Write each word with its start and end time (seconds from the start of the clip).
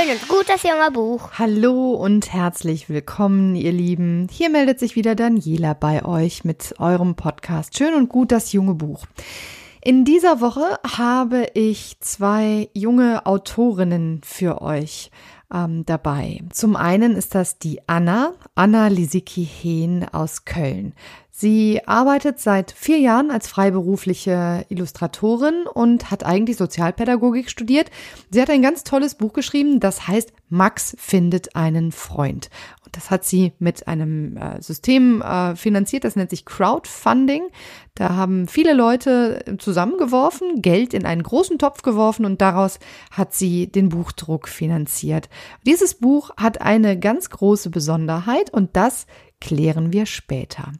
Schön 0.00 0.12
und 0.12 0.28
gut, 0.28 0.48
das 0.48 0.62
junge 0.62 0.90
Buch. 0.92 1.32
Hallo 1.38 1.92
und 1.92 2.32
herzlich 2.32 2.88
willkommen, 2.88 3.54
ihr 3.54 3.72
Lieben. 3.72 4.28
Hier 4.30 4.48
meldet 4.48 4.78
sich 4.78 4.96
wieder 4.96 5.14
Daniela 5.14 5.74
bei 5.74 6.04
euch 6.04 6.42
mit 6.42 6.74
eurem 6.78 7.16
Podcast 7.16 7.76
Schön 7.76 7.92
und 7.94 8.08
gut, 8.08 8.32
das 8.32 8.52
junge 8.52 8.74
Buch. 8.74 9.04
In 9.82 10.06
dieser 10.06 10.40
Woche 10.40 10.78
habe 10.96 11.48
ich 11.52 11.98
zwei 12.00 12.70
junge 12.72 13.26
Autorinnen 13.26 14.22
für 14.24 14.62
euch 14.62 15.10
ähm, 15.52 15.84
dabei. 15.84 16.40
Zum 16.50 16.76
einen 16.76 17.14
ist 17.14 17.34
das 17.34 17.58
die 17.58 17.86
Anna, 17.86 18.32
Anna 18.54 18.86
Lisicki-Hehn 18.88 20.06
aus 20.12 20.46
Köln. 20.46 20.94
Sie 21.40 21.80
arbeitet 21.86 22.38
seit 22.38 22.70
vier 22.70 22.98
Jahren 22.98 23.30
als 23.30 23.48
freiberufliche 23.48 24.66
Illustratorin 24.68 25.64
und 25.72 26.10
hat 26.10 26.22
eigentlich 26.22 26.58
Sozialpädagogik 26.58 27.48
studiert. 27.48 27.90
Sie 28.30 28.42
hat 28.42 28.50
ein 28.50 28.60
ganz 28.60 28.84
tolles 28.84 29.14
Buch 29.14 29.32
geschrieben, 29.32 29.80
das 29.80 30.06
heißt 30.06 30.34
Max 30.50 30.94
findet 30.98 31.56
einen 31.56 31.92
Freund. 31.92 32.50
Und 32.84 32.94
das 32.94 33.10
hat 33.10 33.24
sie 33.24 33.54
mit 33.58 33.88
einem 33.88 34.36
äh, 34.36 34.60
System 34.60 35.22
äh, 35.22 35.56
finanziert, 35.56 36.04
das 36.04 36.14
nennt 36.14 36.28
sich 36.28 36.44
Crowdfunding. 36.44 37.44
Da 37.94 38.16
haben 38.16 38.46
viele 38.46 38.74
Leute 38.74 39.56
zusammengeworfen, 39.56 40.60
Geld 40.60 40.92
in 40.92 41.06
einen 41.06 41.22
großen 41.22 41.58
Topf 41.58 41.80
geworfen 41.80 42.26
und 42.26 42.42
daraus 42.42 42.80
hat 43.12 43.32
sie 43.32 43.66
den 43.66 43.88
Buchdruck 43.88 44.46
finanziert. 44.46 45.30
Dieses 45.64 45.94
Buch 45.94 46.32
hat 46.36 46.60
eine 46.60 46.98
ganz 46.98 47.30
große 47.30 47.70
Besonderheit 47.70 48.50
und 48.52 48.76
das 48.76 49.06
klären 49.40 49.94
wir 49.94 50.04
später. 50.04 50.72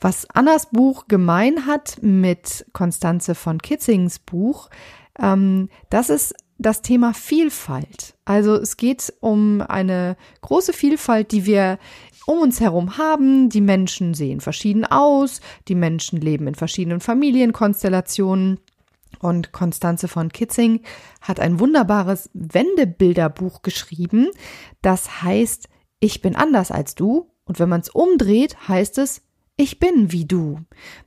Was 0.00 0.26
Annas 0.30 0.70
Buch 0.70 1.08
gemein 1.08 1.66
hat 1.66 1.98
mit 2.02 2.66
Konstanze 2.72 3.34
von 3.34 3.60
Kitzings 3.60 4.18
Buch, 4.18 4.70
ähm, 5.18 5.68
das 5.90 6.08
ist 6.10 6.34
das 6.58 6.82
Thema 6.82 7.14
Vielfalt. 7.14 8.16
Also 8.24 8.54
es 8.54 8.76
geht 8.76 9.12
um 9.20 9.60
eine 9.60 10.16
große 10.42 10.72
Vielfalt, 10.72 11.32
die 11.32 11.46
wir 11.46 11.78
um 12.26 12.38
uns 12.38 12.60
herum 12.60 12.98
haben. 12.98 13.48
Die 13.48 13.60
Menschen 13.60 14.14
sehen 14.14 14.40
verschieden 14.40 14.84
aus, 14.84 15.40
die 15.68 15.74
Menschen 15.74 16.20
leben 16.20 16.46
in 16.46 16.54
verschiedenen 16.54 17.00
Familienkonstellationen. 17.00 18.60
Und 19.20 19.50
Konstanze 19.52 20.06
von 20.06 20.30
Kitzing 20.30 20.82
hat 21.22 21.40
ein 21.40 21.58
wunderbares 21.58 22.30
Wendebilderbuch 22.34 23.62
geschrieben, 23.62 24.28
das 24.80 25.22
heißt 25.22 25.68
Ich 25.98 26.22
bin 26.22 26.36
anders 26.36 26.70
als 26.70 26.94
du. 26.94 27.30
Und 27.44 27.58
wenn 27.58 27.70
man 27.70 27.80
es 27.80 27.88
umdreht, 27.88 28.68
heißt 28.68 28.98
es 28.98 29.22
ich 29.58 29.78
bin 29.80 30.12
wie 30.12 30.24
du. 30.24 30.60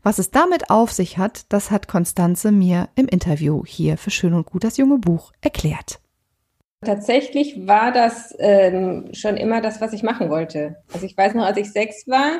Was 0.03 0.19
es 0.19 0.29
damit 0.29 0.69
auf 0.69 0.91
sich 0.91 1.17
hat, 1.17 1.45
das 1.49 1.71
hat 1.71 1.87
Konstanze 1.87 2.51
mir 2.51 2.89
im 2.95 3.07
Interview 3.07 3.63
hier 3.65 3.97
für 3.97 4.11
Schön 4.11 4.33
und 4.33 4.45
Gut 4.45 4.63
das 4.63 4.77
junge 4.77 4.99
Buch 4.99 5.31
erklärt. 5.41 5.99
Tatsächlich 6.83 7.65
war 7.65 7.91
das 7.91 8.35
ähm, 8.39 9.09
schon 9.13 9.37
immer 9.37 9.61
das, 9.61 9.81
was 9.81 9.93
ich 9.93 10.03
machen 10.03 10.29
wollte. 10.29 10.77
Also 10.93 11.05
ich 11.05 11.15
weiß 11.15 11.33
noch, 11.33 11.45
als 11.45 11.57
ich 11.57 11.71
sechs 11.71 12.07
war, 12.07 12.39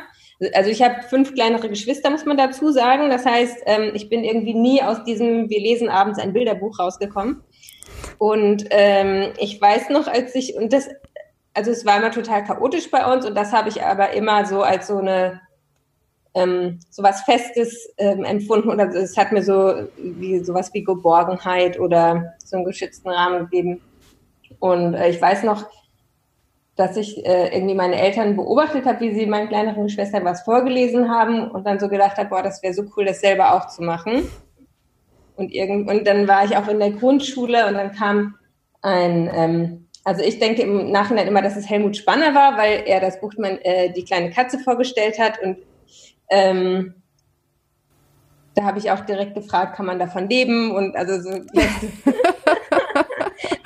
also 0.53 0.69
ich 0.69 0.81
habe 0.81 1.03
fünf 1.03 1.33
kleinere 1.33 1.69
Geschwister, 1.69 2.09
muss 2.09 2.25
man 2.25 2.37
dazu 2.37 2.71
sagen. 2.71 3.09
Das 3.09 3.25
heißt, 3.25 3.63
ähm, 3.65 3.91
ich 3.93 4.09
bin 4.09 4.23
irgendwie 4.23 4.55
nie 4.55 4.81
aus 4.81 5.03
diesem 5.03 5.49
Wir 5.49 5.61
lesen 5.61 5.89
abends 5.89 6.19
ein 6.19 6.33
Bilderbuch 6.33 6.79
rausgekommen. 6.79 7.41
Und 8.17 8.65
ähm, 8.71 9.31
ich 9.37 9.61
weiß 9.61 9.89
noch, 9.89 10.07
als 10.07 10.35
ich, 10.35 10.55
und 10.55 10.73
das, 10.73 10.89
also 11.53 11.71
es 11.71 11.85
war 11.85 11.97
immer 11.97 12.11
total 12.11 12.43
chaotisch 12.43 12.89
bei 12.91 13.05
uns 13.11 13.25
und 13.25 13.35
das 13.35 13.53
habe 13.53 13.69
ich 13.69 13.83
aber 13.83 14.11
immer 14.11 14.45
so 14.45 14.61
als 14.63 14.87
so 14.87 14.97
eine 14.97 15.39
ähm, 16.33 16.79
sowas 16.89 17.21
Festes 17.23 17.93
ähm, 17.97 18.23
empfunden 18.23 18.69
oder 18.69 18.87
es 18.89 19.17
hat 19.17 19.31
mir 19.31 19.43
so 19.43 19.87
wie 19.97 20.39
sowas 20.39 20.73
wie 20.73 20.83
Geborgenheit 20.83 21.79
oder 21.79 22.35
so 22.43 22.57
einen 22.57 22.65
geschützten 22.65 23.09
Rahmen 23.09 23.49
gegeben. 23.49 23.81
Und 24.59 24.93
äh, 24.93 25.09
ich 25.09 25.21
weiß 25.21 25.43
noch, 25.43 25.67
dass 26.75 26.95
ich 26.95 27.25
äh, 27.25 27.53
irgendwie 27.53 27.75
meine 27.75 27.99
Eltern 27.99 28.35
beobachtet 28.35 28.85
habe, 28.85 29.01
wie 29.01 29.13
sie 29.13 29.25
meinen 29.25 29.49
kleineren 29.49 29.83
Geschwistern 29.83 30.23
was 30.23 30.43
vorgelesen 30.43 31.09
haben 31.09 31.51
und 31.51 31.65
dann 31.65 31.79
so 31.79 31.89
gedacht 31.89 32.17
habe, 32.17 32.29
boah, 32.29 32.43
das 32.43 32.63
wäre 32.63 32.73
so 32.73 32.83
cool, 32.95 33.05
das 33.05 33.19
selber 33.19 33.53
auch 33.53 33.67
zu 33.67 33.83
machen. 33.83 34.29
Und, 35.35 35.51
irgend, 35.53 35.89
und 35.89 36.07
dann 36.07 36.27
war 36.27 36.45
ich 36.45 36.55
auch 36.55 36.67
in 36.67 36.79
der 36.79 36.91
Grundschule 36.91 37.67
und 37.67 37.73
dann 37.73 37.91
kam 37.91 38.35
ein, 38.81 39.29
ähm, 39.33 39.87
also 40.03 40.23
ich 40.23 40.39
denke 40.39 40.61
im 40.61 40.91
Nachhinein 40.91 41.27
immer, 41.27 41.41
dass 41.41 41.57
es 41.57 41.69
Helmut 41.69 41.97
Spanner 41.97 42.33
war, 42.33 42.57
weil 42.57 42.83
er 42.85 43.01
das 43.01 43.19
Buch 43.19 43.33
äh, 43.37 43.91
Die 43.91 44.05
kleine 44.05 44.31
Katze 44.31 44.57
vorgestellt 44.59 45.19
hat 45.19 45.41
und 45.41 45.57
ähm, 46.31 46.95
da 48.55 48.63
habe 48.63 48.79
ich 48.79 48.89
auch 48.89 49.01
direkt 49.01 49.35
gefragt, 49.35 49.75
kann 49.75 49.85
man 49.85 49.99
davon 49.99 50.27
leben? 50.27 50.71
Und 50.71 50.95
also 50.95 51.21
so, 51.21 51.29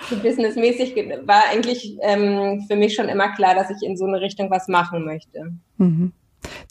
so 0.09 0.17
businessmäßig 0.17 0.95
war 1.25 1.43
eigentlich 1.51 1.97
ähm, 2.01 2.65
für 2.67 2.75
mich 2.75 2.95
schon 2.95 3.09
immer 3.09 3.33
klar, 3.33 3.55
dass 3.55 3.69
ich 3.69 3.87
in 3.87 3.97
so 3.97 4.05
eine 4.05 4.19
Richtung 4.19 4.51
was 4.51 4.67
machen 4.67 5.05
möchte. 5.05 5.53
Mhm. 5.77 6.11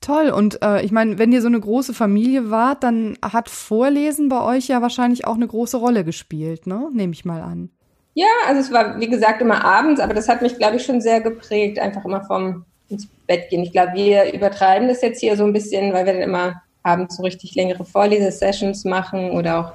Toll. 0.00 0.30
Und 0.30 0.62
äh, 0.62 0.82
ich 0.82 0.92
meine, 0.92 1.18
wenn 1.18 1.32
ihr 1.32 1.40
so 1.40 1.48
eine 1.48 1.58
große 1.58 1.94
Familie 1.94 2.50
wart, 2.50 2.84
dann 2.84 3.16
hat 3.22 3.48
Vorlesen 3.48 4.28
bei 4.28 4.42
euch 4.42 4.68
ja 4.68 4.82
wahrscheinlich 4.82 5.26
auch 5.26 5.34
eine 5.34 5.48
große 5.48 5.76
Rolle 5.76 6.04
gespielt, 6.04 6.66
ne? 6.66 6.90
Nehme 6.92 7.12
ich 7.12 7.24
mal 7.24 7.40
an. 7.40 7.70
Ja, 8.12 8.26
also 8.46 8.60
es 8.60 8.72
war, 8.72 9.00
wie 9.00 9.08
gesagt, 9.08 9.42
immer 9.42 9.64
abends, 9.64 10.00
aber 10.00 10.14
das 10.14 10.28
hat 10.28 10.42
mich, 10.42 10.56
glaube 10.56 10.76
ich, 10.76 10.84
schon 10.84 11.00
sehr 11.00 11.20
geprägt, 11.20 11.80
einfach 11.80 12.04
immer 12.04 12.22
vom 12.22 12.64
ins 12.88 13.08
Bett 13.26 13.48
gehen. 13.50 13.62
Ich 13.62 13.72
glaube, 13.72 13.94
wir 13.94 14.32
übertreiben 14.32 14.88
das 14.88 15.02
jetzt 15.02 15.20
hier 15.20 15.36
so 15.36 15.44
ein 15.44 15.52
bisschen, 15.52 15.92
weil 15.92 16.06
wir 16.06 16.12
dann 16.14 16.22
immer 16.22 16.62
abends 16.82 17.16
so 17.16 17.22
richtig 17.22 17.54
längere 17.54 17.84
Vorlesesessions 17.84 18.84
machen 18.84 19.30
oder 19.30 19.58
auch 19.58 19.72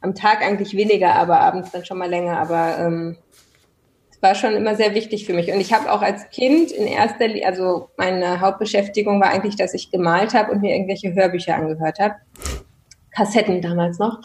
am 0.00 0.14
Tag 0.14 0.42
eigentlich 0.42 0.76
weniger, 0.76 1.14
aber 1.14 1.40
abends 1.40 1.70
dann 1.70 1.84
schon 1.84 1.98
mal 1.98 2.08
länger. 2.08 2.38
Aber 2.38 2.78
ähm, 2.78 3.16
es 4.10 4.20
war 4.22 4.34
schon 4.34 4.54
immer 4.54 4.74
sehr 4.74 4.94
wichtig 4.94 5.26
für 5.26 5.32
mich. 5.32 5.52
Und 5.52 5.60
ich 5.60 5.72
habe 5.72 5.90
auch 5.92 6.02
als 6.02 6.28
Kind 6.30 6.72
in 6.72 6.86
erster 6.86 7.28
Linie, 7.28 7.46
also 7.46 7.90
meine 7.96 8.40
Hauptbeschäftigung 8.40 9.20
war 9.20 9.30
eigentlich, 9.30 9.56
dass 9.56 9.74
ich 9.74 9.90
gemalt 9.90 10.34
habe 10.34 10.52
und 10.52 10.60
mir 10.60 10.74
irgendwelche 10.74 11.14
Hörbücher 11.14 11.54
angehört 11.54 11.98
habe. 12.00 12.16
Kassetten 13.10 13.62
damals 13.62 13.98
noch. 13.98 14.20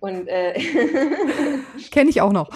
Und 0.00 0.28
äh 0.28 0.54
kenne 1.90 2.10
ich 2.10 2.20
auch 2.20 2.32
noch. 2.32 2.50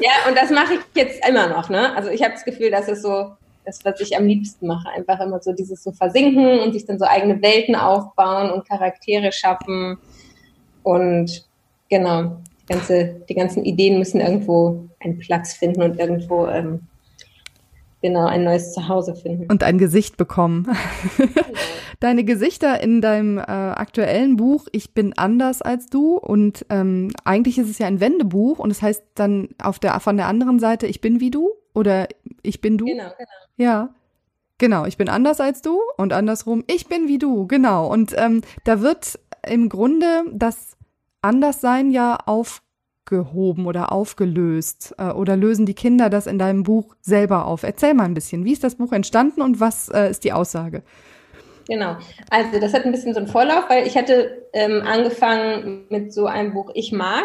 ja, 0.00 0.12
und 0.28 0.36
das 0.36 0.50
mache 0.50 0.74
ich 0.74 0.80
jetzt 0.94 1.26
immer 1.26 1.48
noch. 1.48 1.68
Ne? 1.70 1.94
Also 1.96 2.10
ich 2.10 2.22
habe 2.22 2.34
das 2.34 2.44
Gefühl, 2.44 2.70
dass 2.70 2.88
es 2.88 3.02
so 3.02 3.32
das, 3.64 3.84
was 3.84 4.00
ich 4.00 4.16
am 4.16 4.26
liebsten 4.26 4.66
mache. 4.66 4.88
Einfach 4.90 5.20
immer 5.20 5.40
so 5.40 5.52
dieses 5.52 5.82
so 5.82 5.92
versinken 5.92 6.60
und 6.60 6.72
sich 6.72 6.84
dann 6.86 6.98
so 6.98 7.04
eigene 7.04 7.40
Welten 7.42 7.74
aufbauen 7.74 8.50
und 8.50 8.68
Charaktere 8.68 9.32
schaffen. 9.32 9.98
Und 10.82 11.46
genau, 11.88 12.36
die, 12.62 12.72
ganze, 12.72 13.20
die 13.28 13.34
ganzen 13.34 13.64
Ideen 13.64 13.98
müssen 13.98 14.20
irgendwo 14.20 14.88
einen 15.00 15.18
Platz 15.18 15.54
finden 15.54 15.82
und 15.82 15.98
irgendwo 15.98 16.46
ähm, 16.46 16.80
genau 18.04 18.26
ein 18.26 18.44
neues 18.44 18.74
Zuhause 18.74 19.14
finden. 19.14 19.50
Und 19.50 19.62
ein 19.62 19.78
Gesicht 19.78 20.18
bekommen. 20.18 20.68
Deine 22.00 22.24
Gesichter 22.24 22.82
in 22.82 23.00
deinem 23.00 23.38
äh, 23.38 23.42
aktuellen 23.42 24.36
Buch 24.36 24.66
Ich 24.72 24.92
bin 24.92 25.16
anders 25.16 25.62
als 25.62 25.86
du 25.86 26.18
und 26.18 26.66
ähm, 26.68 27.12
eigentlich 27.24 27.56
ist 27.56 27.70
es 27.70 27.78
ja 27.78 27.86
ein 27.86 28.00
Wendebuch 28.00 28.58
und 28.58 28.70
es 28.70 28.80
das 28.80 28.88
heißt 28.88 29.02
dann 29.14 29.48
auf 29.62 29.78
der 29.78 29.98
von 30.00 30.18
der 30.18 30.26
anderen 30.26 30.58
Seite 30.58 30.86
Ich 30.86 31.00
bin 31.00 31.20
wie 31.20 31.30
du 31.30 31.52
oder 31.72 32.08
Ich 32.44 32.60
bin 32.60 32.78
du. 32.78 32.84
Genau, 32.86 33.10
genau. 33.16 33.30
Ja. 33.56 33.94
Genau, 34.58 34.84
ich 34.84 34.96
bin 34.96 35.08
anders 35.08 35.40
als 35.40 35.62
du 35.62 35.80
und 35.96 36.12
andersrum, 36.12 36.62
ich 36.68 36.86
bin 36.86 37.08
wie 37.08 37.18
du, 37.18 37.48
genau. 37.48 37.90
Und 37.92 38.14
ähm, 38.16 38.42
da 38.62 38.80
wird 38.80 39.18
im 39.46 39.68
Grunde 39.68 40.22
das 40.32 40.76
Anderssein 41.22 41.90
ja 41.90 42.18
aufgehoben 42.24 43.66
oder 43.66 43.90
aufgelöst. 43.90 44.94
Äh, 44.96 45.10
oder 45.10 45.36
lösen 45.36 45.66
die 45.66 45.74
Kinder 45.74 46.08
das 46.08 46.28
in 46.28 46.38
deinem 46.38 46.62
Buch 46.62 46.94
selber 47.00 47.46
auf? 47.46 47.64
Erzähl 47.64 47.94
mal 47.94 48.04
ein 48.04 48.14
bisschen, 48.14 48.44
wie 48.44 48.52
ist 48.52 48.62
das 48.62 48.76
Buch 48.76 48.92
entstanden 48.92 49.42
und 49.42 49.58
was 49.58 49.88
äh, 49.88 50.08
ist 50.08 50.22
die 50.22 50.32
Aussage? 50.32 50.82
Genau, 51.66 51.96
also 52.30 52.60
das 52.60 52.74
hat 52.74 52.84
ein 52.84 52.92
bisschen 52.92 53.14
so 53.14 53.20
einen 53.20 53.28
Vorlauf, 53.28 53.68
weil 53.68 53.86
ich 53.86 53.96
hatte 53.96 54.46
ähm, 54.52 54.82
angefangen 54.86 55.86
mit 55.88 56.12
so 56.12 56.26
einem 56.26 56.52
Buch 56.52 56.70
Ich 56.74 56.92
mag. 56.92 57.24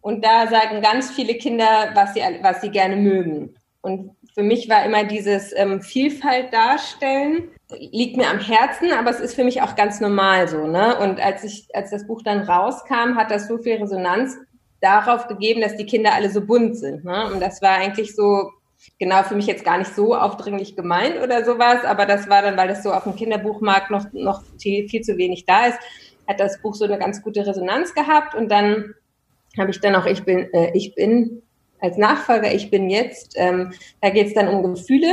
Und 0.00 0.24
da 0.24 0.46
sagen 0.46 0.80
ganz 0.80 1.10
viele 1.10 1.34
Kinder, 1.34 1.90
was 1.94 2.14
sie, 2.14 2.22
was 2.42 2.62
sie 2.62 2.70
gerne 2.70 2.96
mögen. 2.96 3.54
Und 3.82 4.12
für 4.38 4.44
mich 4.44 4.68
war 4.68 4.84
immer 4.84 5.02
dieses 5.02 5.52
ähm, 5.56 5.82
Vielfalt 5.82 6.52
darstellen, 6.52 7.50
liegt 7.90 8.16
mir 8.16 8.30
am 8.30 8.38
Herzen, 8.38 8.92
aber 8.92 9.10
es 9.10 9.18
ist 9.18 9.34
für 9.34 9.42
mich 9.42 9.62
auch 9.62 9.74
ganz 9.74 10.00
normal 10.00 10.46
so. 10.46 10.68
Ne? 10.68 10.96
Und 10.96 11.18
als 11.18 11.42
ich, 11.42 11.66
als 11.74 11.90
das 11.90 12.06
Buch 12.06 12.22
dann 12.22 12.42
rauskam, 12.42 13.16
hat 13.16 13.32
das 13.32 13.48
so 13.48 13.58
viel 13.58 13.78
Resonanz 13.78 14.36
darauf 14.80 15.26
gegeben, 15.26 15.60
dass 15.60 15.76
die 15.76 15.86
Kinder 15.86 16.14
alle 16.14 16.30
so 16.30 16.40
bunt 16.40 16.76
sind. 16.76 17.04
Ne? 17.04 17.32
Und 17.32 17.40
das 17.40 17.60
war 17.62 17.78
eigentlich 17.78 18.14
so, 18.14 18.52
genau 19.00 19.24
für 19.24 19.34
mich 19.34 19.48
jetzt 19.48 19.64
gar 19.64 19.76
nicht 19.76 19.92
so 19.92 20.14
aufdringlich 20.14 20.76
gemeint 20.76 21.20
oder 21.20 21.44
sowas, 21.44 21.84
aber 21.84 22.06
das 22.06 22.28
war 22.28 22.42
dann, 22.42 22.56
weil 22.56 22.68
das 22.68 22.84
so 22.84 22.92
auf 22.92 23.02
dem 23.02 23.16
Kinderbuchmarkt 23.16 23.90
noch, 23.90 24.06
noch 24.12 24.44
viel, 24.62 24.88
viel 24.88 25.00
zu 25.00 25.16
wenig 25.16 25.46
da 25.46 25.66
ist, 25.66 25.80
hat 26.28 26.38
das 26.38 26.62
Buch 26.62 26.76
so 26.76 26.84
eine 26.84 27.00
ganz 27.00 27.22
gute 27.22 27.44
Resonanz 27.44 27.92
gehabt 27.92 28.36
und 28.36 28.52
dann 28.52 28.94
habe 29.58 29.72
ich 29.72 29.80
dann 29.80 29.96
auch 29.96 30.06
Ich 30.06 30.22
bin, 30.22 30.48
äh, 30.54 30.70
ich 30.74 30.94
bin 30.94 31.42
als 31.80 31.96
Nachfolger, 31.96 32.52
ich 32.52 32.70
bin 32.70 32.90
jetzt, 32.90 33.34
ähm, 33.36 33.72
da 34.00 34.10
geht 34.10 34.28
es 34.28 34.34
dann 34.34 34.48
um 34.48 34.62
Gefühle, 34.74 35.12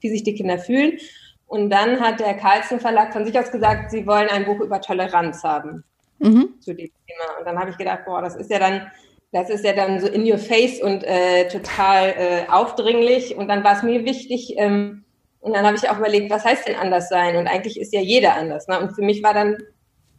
wie 0.00 0.10
sich 0.10 0.22
die 0.22 0.34
Kinder 0.34 0.58
fühlen. 0.58 0.98
Und 1.46 1.70
dann 1.70 2.00
hat 2.00 2.20
der 2.20 2.34
Carlsen 2.34 2.80
Verlag 2.80 3.12
von 3.12 3.24
sich 3.24 3.38
aus 3.38 3.50
gesagt, 3.50 3.90
sie 3.90 4.06
wollen 4.06 4.28
ein 4.28 4.44
Buch 4.44 4.60
über 4.60 4.80
Toleranz 4.80 5.42
haben 5.42 5.84
mhm. 6.18 6.54
zu 6.60 6.74
dem 6.74 6.90
Thema. 7.06 7.38
Und 7.38 7.46
dann 7.46 7.58
habe 7.58 7.70
ich 7.70 7.78
gedacht, 7.78 8.04
boah, 8.04 8.20
das 8.20 8.36
ist 8.36 8.50
ja 8.50 8.58
dann 8.58 8.90
das 9.30 9.50
ist 9.50 9.64
ja 9.64 9.74
dann 9.74 10.00
so 10.00 10.06
in 10.06 10.30
your 10.30 10.38
face 10.38 10.80
und 10.80 11.04
äh, 11.04 11.48
total 11.48 12.14
äh, 12.16 12.50
aufdringlich. 12.50 13.36
Und 13.36 13.48
dann 13.48 13.62
war 13.62 13.76
es 13.76 13.82
mir 13.82 14.06
wichtig, 14.06 14.54
ähm, 14.56 15.04
und 15.40 15.54
dann 15.54 15.66
habe 15.66 15.76
ich 15.76 15.88
auch 15.88 15.98
überlegt, 15.98 16.30
was 16.30 16.44
heißt 16.44 16.66
denn 16.66 16.76
anders 16.76 17.08
sein? 17.08 17.36
Und 17.36 17.46
eigentlich 17.46 17.78
ist 17.78 17.92
ja 17.92 18.00
jeder 18.00 18.34
anders. 18.34 18.66
Ne? 18.68 18.80
Und 18.80 18.94
für 18.94 19.02
mich 19.02 19.22
war 19.22 19.34
dann 19.34 19.58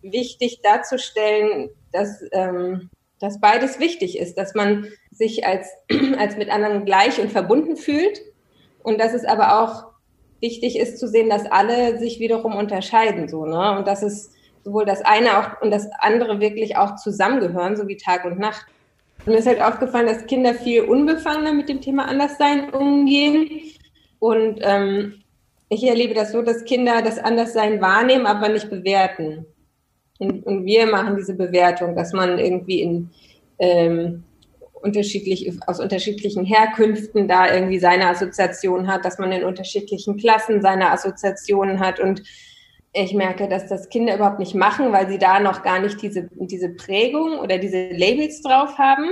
wichtig 0.02 0.62
darzustellen, 0.62 1.70
dass, 1.92 2.24
ähm, 2.32 2.90
dass 3.20 3.40
beides 3.40 3.80
wichtig 3.80 4.18
ist, 4.18 4.38
dass 4.38 4.56
man 4.56 4.88
sich 5.12 5.46
als, 5.46 5.68
als 6.18 6.38
mit 6.38 6.50
anderen 6.50 6.86
gleich 6.86 7.20
und 7.20 7.32
verbunden 7.32 7.76
fühlt 7.76 8.22
und 8.84 9.00
dass 9.00 9.14
es 9.14 9.26
aber 9.26 9.62
auch 9.62 9.86
wichtig 10.42 10.80
ist 10.80 11.00
zu 11.00 11.08
sehen, 11.08 11.30
dass 11.30 11.46
alle 11.46 12.00
sich 12.00 12.20
wiederum 12.20 12.56
unterscheiden 12.56 13.28
so, 13.28 13.46
ne? 13.46 13.78
Und 13.78 13.88
dass 13.88 14.04
es 14.04 14.32
sowohl 14.64 14.86
das 14.86 15.02
eine 15.02 15.38
auch 15.38 15.62
und 15.62 15.72
das 15.72 15.90
andere 16.00 16.40
wirklich 16.40 16.78
auch 16.78 16.96
zusammengehören, 16.96 17.76
so 17.76 17.88
wie 17.88 17.98
Tag 17.98 18.26
und 18.26 18.40
Nacht. 18.40 18.66
Und 19.26 19.34
mir 19.34 19.40
ist 19.40 19.48
halt 19.48 19.62
aufgefallen, 19.62 20.08
dass 20.08 20.26
Kinder 20.28 20.54
viel 20.54 20.84
unbefangener 20.84 21.54
mit 21.54 21.70
dem 21.70 21.82
Thema 21.82 22.08
Anderssein 22.08 22.74
umgehen. 22.74 23.50
Und 24.20 24.60
ähm, 24.62 25.24
ich 25.70 25.84
erlebe 25.84 26.14
das 26.14 26.32
so, 26.32 26.42
dass 26.42 26.66
Kinder 26.66 27.02
das 27.02 27.20
Anderssein 27.20 27.82
wahrnehmen, 27.82 28.26
aber 28.26 28.50
nicht 28.50 28.70
bewerten. 28.70 29.46
Und, 30.20 30.46
und 30.46 30.66
wir 30.66 30.86
machen 30.86 31.16
diese 31.18 31.34
Bewertung, 31.34 31.96
dass 31.96 32.14
man 32.14 32.38
irgendwie 32.38 32.82
in 32.82 33.10
ähm, 33.58 34.24
unterschiedlich, 34.82 35.52
aus 35.68 35.80
unterschiedlichen 35.80 36.46
Herkünften 36.46 37.28
da 37.28 37.54
irgendwie 37.54 37.80
seine 37.80 38.08
Assoziation 38.08 38.88
hat, 38.88 39.06
dass 39.06 39.18
man 39.18 39.32
in 39.32 39.44
unterschiedlichen 39.44 40.18
Klassen 40.18 40.62
seine 40.62 40.92
Assoziationen 40.92 41.80
hat. 41.80 42.00
Und 42.00 42.24
ich 42.94 43.14
merke, 43.14 43.48
dass 43.48 43.68
das 43.68 43.90
Kinder 43.90 44.16
überhaupt 44.16 44.40
nicht 44.40 44.56
machen, 44.56 44.92
weil 44.92 45.10
sie 45.10 45.18
da 45.18 45.40
noch 45.40 45.64
gar 45.64 45.80
nicht 45.80 46.02
diese, 46.02 46.30
diese 46.36 46.70
Prägung 46.70 47.40
oder 47.40 47.58
diese 47.58 47.90
Labels 47.90 48.42
drauf 48.42 48.78
haben. 48.78 49.10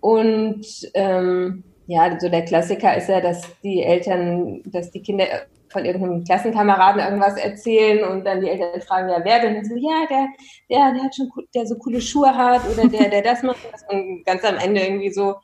Und 0.00 0.66
ähm, 0.94 1.64
ja, 1.86 2.18
so 2.18 2.28
der 2.28 2.44
Klassiker 2.44 2.96
ist 2.96 3.08
ja, 3.08 3.20
dass 3.20 3.42
die 3.62 3.82
Eltern, 3.82 4.62
dass 4.66 4.90
die 4.90 5.00
Kinder 5.00 5.26
von 5.70 5.84
irgendeinem 5.84 6.24
Klassenkameraden 6.24 7.02
irgendwas 7.02 7.36
erzählen 7.36 8.04
und 8.08 8.24
dann 8.24 8.40
die 8.40 8.48
Eltern 8.48 8.80
fragen, 8.80 9.08
ja, 9.08 9.20
wer 9.24 9.40
denn? 9.40 9.56
Und 9.56 9.66
so, 9.66 9.76
ja, 9.76 10.06
der, 10.08 10.26
der, 10.70 10.92
der 10.94 11.04
hat 11.04 11.14
schon, 11.14 11.30
der 11.54 11.66
so 11.66 11.76
coole 11.76 12.00
Schuhe 12.00 12.34
hat 12.34 12.62
oder 12.70 12.88
der, 12.88 13.08
der 13.08 13.22
das 13.22 13.42
macht. 13.42 13.58
Und 13.88 14.24
ganz 14.24 14.44
am 14.44 14.56
Ende 14.56 14.82
irgendwie 14.82 15.10
so 15.10 15.36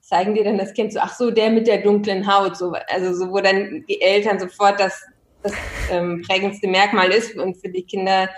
zeigen 0.00 0.34
dir 0.34 0.44
dann 0.44 0.58
das 0.58 0.74
Kind 0.74 0.92
so, 0.92 1.00
ach 1.00 1.14
so, 1.14 1.30
der 1.30 1.50
mit 1.50 1.66
der 1.66 1.78
dunklen 1.78 2.26
Haut, 2.26 2.56
so, 2.56 2.74
also 2.88 3.14
so, 3.14 3.30
wo 3.30 3.40
dann 3.40 3.84
die 3.88 4.00
Eltern 4.00 4.38
sofort 4.38 4.80
das, 4.80 5.04
das 5.42 5.52
ähm, 5.90 6.22
prägendste 6.26 6.68
Merkmal 6.68 7.10
ist 7.10 7.36
und 7.36 7.56
für 7.56 7.68
die 7.68 7.84
Kinder, 7.84 8.28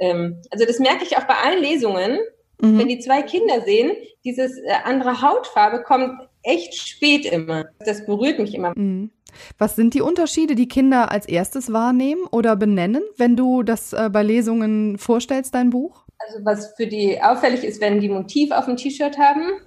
ähm, 0.00 0.40
also 0.50 0.64
das 0.64 0.78
merke 0.78 1.04
ich 1.04 1.16
auch 1.16 1.24
bei 1.24 1.34
allen 1.34 1.62
Lesungen, 1.62 2.18
mhm. 2.60 2.78
wenn 2.78 2.88
die 2.88 2.98
zwei 2.98 3.22
Kinder 3.22 3.60
sehen, 3.62 3.92
dieses 4.24 4.58
äh, 4.58 4.72
andere 4.84 5.22
Hautfarbe 5.22 5.82
kommt 5.82 6.18
echt 6.42 6.74
spät 6.74 7.26
immer. 7.26 7.66
Das 7.80 8.06
berührt 8.06 8.38
mich 8.38 8.54
immer. 8.54 8.72
Mhm. 8.76 9.10
Was 9.58 9.76
sind 9.76 9.94
die 9.94 10.00
Unterschiede, 10.00 10.54
die 10.54 10.68
Kinder 10.68 11.10
als 11.10 11.26
erstes 11.26 11.72
wahrnehmen 11.72 12.22
oder 12.30 12.56
benennen, 12.56 13.02
wenn 13.16 13.36
du 13.36 13.62
das 13.62 13.92
äh, 13.92 14.10
bei 14.12 14.22
Lesungen 14.22 14.98
vorstellst, 14.98 15.54
dein 15.54 15.70
Buch? 15.70 16.04
Also 16.18 16.44
was 16.44 16.74
für 16.76 16.86
die 16.86 17.22
auffällig 17.22 17.64
ist, 17.64 17.80
wenn 17.80 18.00
die 18.00 18.08
Motiv 18.08 18.50
auf 18.50 18.64
dem 18.64 18.76
T-Shirt 18.76 19.18
haben 19.18 19.60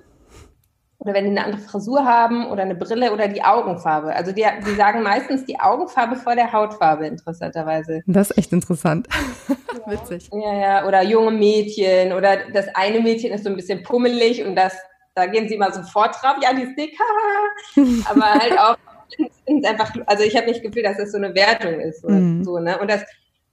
oder 1.00 1.14
wenn 1.14 1.24
die 1.24 1.32
eine 1.32 1.46
andere 1.46 1.62
Frisur 1.62 2.04
haben 2.06 2.48
oder 2.48 2.64
eine 2.64 2.76
Brille 2.76 3.14
oder 3.14 3.28
die 3.28 3.42
Augenfarbe. 3.42 4.14
Also 4.14 4.32
die, 4.32 4.46
die 4.66 4.76
sagen 4.76 5.02
meistens 5.02 5.46
die 5.46 5.60
Augenfarbe 5.60 6.18
vor 6.18 6.36
der 6.36 6.52
Hautfarbe, 6.52 7.08
interessanterweise. 7.08 8.02
Das 8.06 8.32
ist 8.32 8.38
echt 8.38 8.52
interessant. 8.52 9.08
Ja. 9.48 9.56
Witzig. 9.92 10.30
Ja, 10.34 10.54
ja, 10.54 10.88
oder 10.88 11.02
junge 11.02 11.32
Mädchen 11.32 12.12
oder 12.14 12.50
das 12.54 12.68
eine 12.76 13.00
Mädchen 13.00 13.32
ist 13.32 13.44
so 13.44 13.50
ein 13.50 13.56
bisschen 13.56 13.82
pummelig 13.82 14.44
und 14.44 14.56
das, 14.56 14.78
da 15.16 15.26
gehen 15.26 15.48
sie 15.48 15.56
immer 15.56 15.72
sofort 15.72 16.16
drauf, 16.22 16.36
ja, 16.44 16.54
die 16.54 16.64
ist 16.64 16.78
dick, 16.78 16.98
aber 18.10 18.26
halt 18.26 18.60
auch 18.60 18.78
finde 19.16 19.32
es 19.48 19.64
einfach, 19.66 19.94
also 20.06 20.24
ich 20.24 20.36
habe 20.36 20.48
nicht 20.48 20.62
Gefühl, 20.62 20.84
dass 20.84 20.98
das 20.98 21.12
so 21.12 21.18
eine 21.18 21.34
Wertung 21.36 21.80
ist 21.80 22.04
oder 22.04 22.16
mhm. 22.16 22.44
so, 22.44 22.60
ne? 22.60 22.80
Und 22.80 22.90
das, 22.90 23.04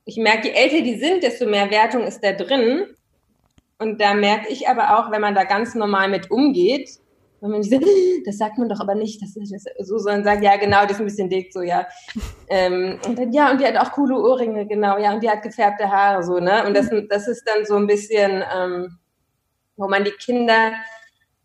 ich 0.05 0.17
merke, 0.17 0.49
je 0.49 0.55
älter 0.55 0.82
die 0.82 0.99
sind, 0.99 1.23
desto 1.23 1.47
mehr 1.47 1.70
Wertung 1.70 2.05
ist 2.05 2.23
da 2.23 2.32
drin. 2.32 2.87
Und 3.79 4.00
da 4.00 4.14
merke 4.14 4.49
ich 4.49 4.69
aber 4.69 4.99
auch, 4.99 5.11
wenn 5.11 5.20
man 5.20 5.35
da 5.35 5.44
ganz 5.44 5.75
normal 5.75 6.08
mit 6.08 6.31
umgeht, 6.31 6.88
wenn 7.41 7.50
man 7.50 7.62
sagt, 7.62 7.85
das 8.26 8.38
sagt 8.38 8.58
man 8.58 8.69
doch 8.69 8.81
aber 8.81 8.94
nicht, 8.94 9.20
das 9.23 9.37
ist 9.37 9.53
das, 9.53 9.64
so, 9.87 9.99
sondern 9.99 10.25
sagt, 10.25 10.43
ja, 10.43 10.56
genau, 10.56 10.82
das 10.82 10.93
ist 10.93 11.00
ein 11.00 11.06
bisschen 11.06 11.31
dick, 11.31 11.53
so, 11.53 11.62
ja. 11.62 11.87
Ähm, 12.49 12.99
und 13.06 13.19
dann, 13.19 13.32
ja, 13.32 13.50
und 13.50 13.61
die 13.61 13.67
hat 13.67 13.76
auch 13.76 13.93
coole 13.93 14.17
Ohrringe, 14.17 14.67
genau, 14.67 14.99
ja, 14.99 15.12
und 15.12 15.23
die 15.23 15.31
hat 15.31 15.43
gefärbte 15.43 15.91
Haare, 15.91 16.23
so, 16.23 16.38
ne? 16.38 16.64
Und 16.67 16.76
das, 16.76 16.91
das 17.09 17.29
ist 17.29 17.44
dann 17.47 17.64
so 17.64 17.76
ein 17.76 17.87
bisschen, 17.87 18.43
ähm, 18.56 18.99
wo 19.76 19.88
man 19.88 20.05
die 20.05 20.12
Kinder 20.12 20.73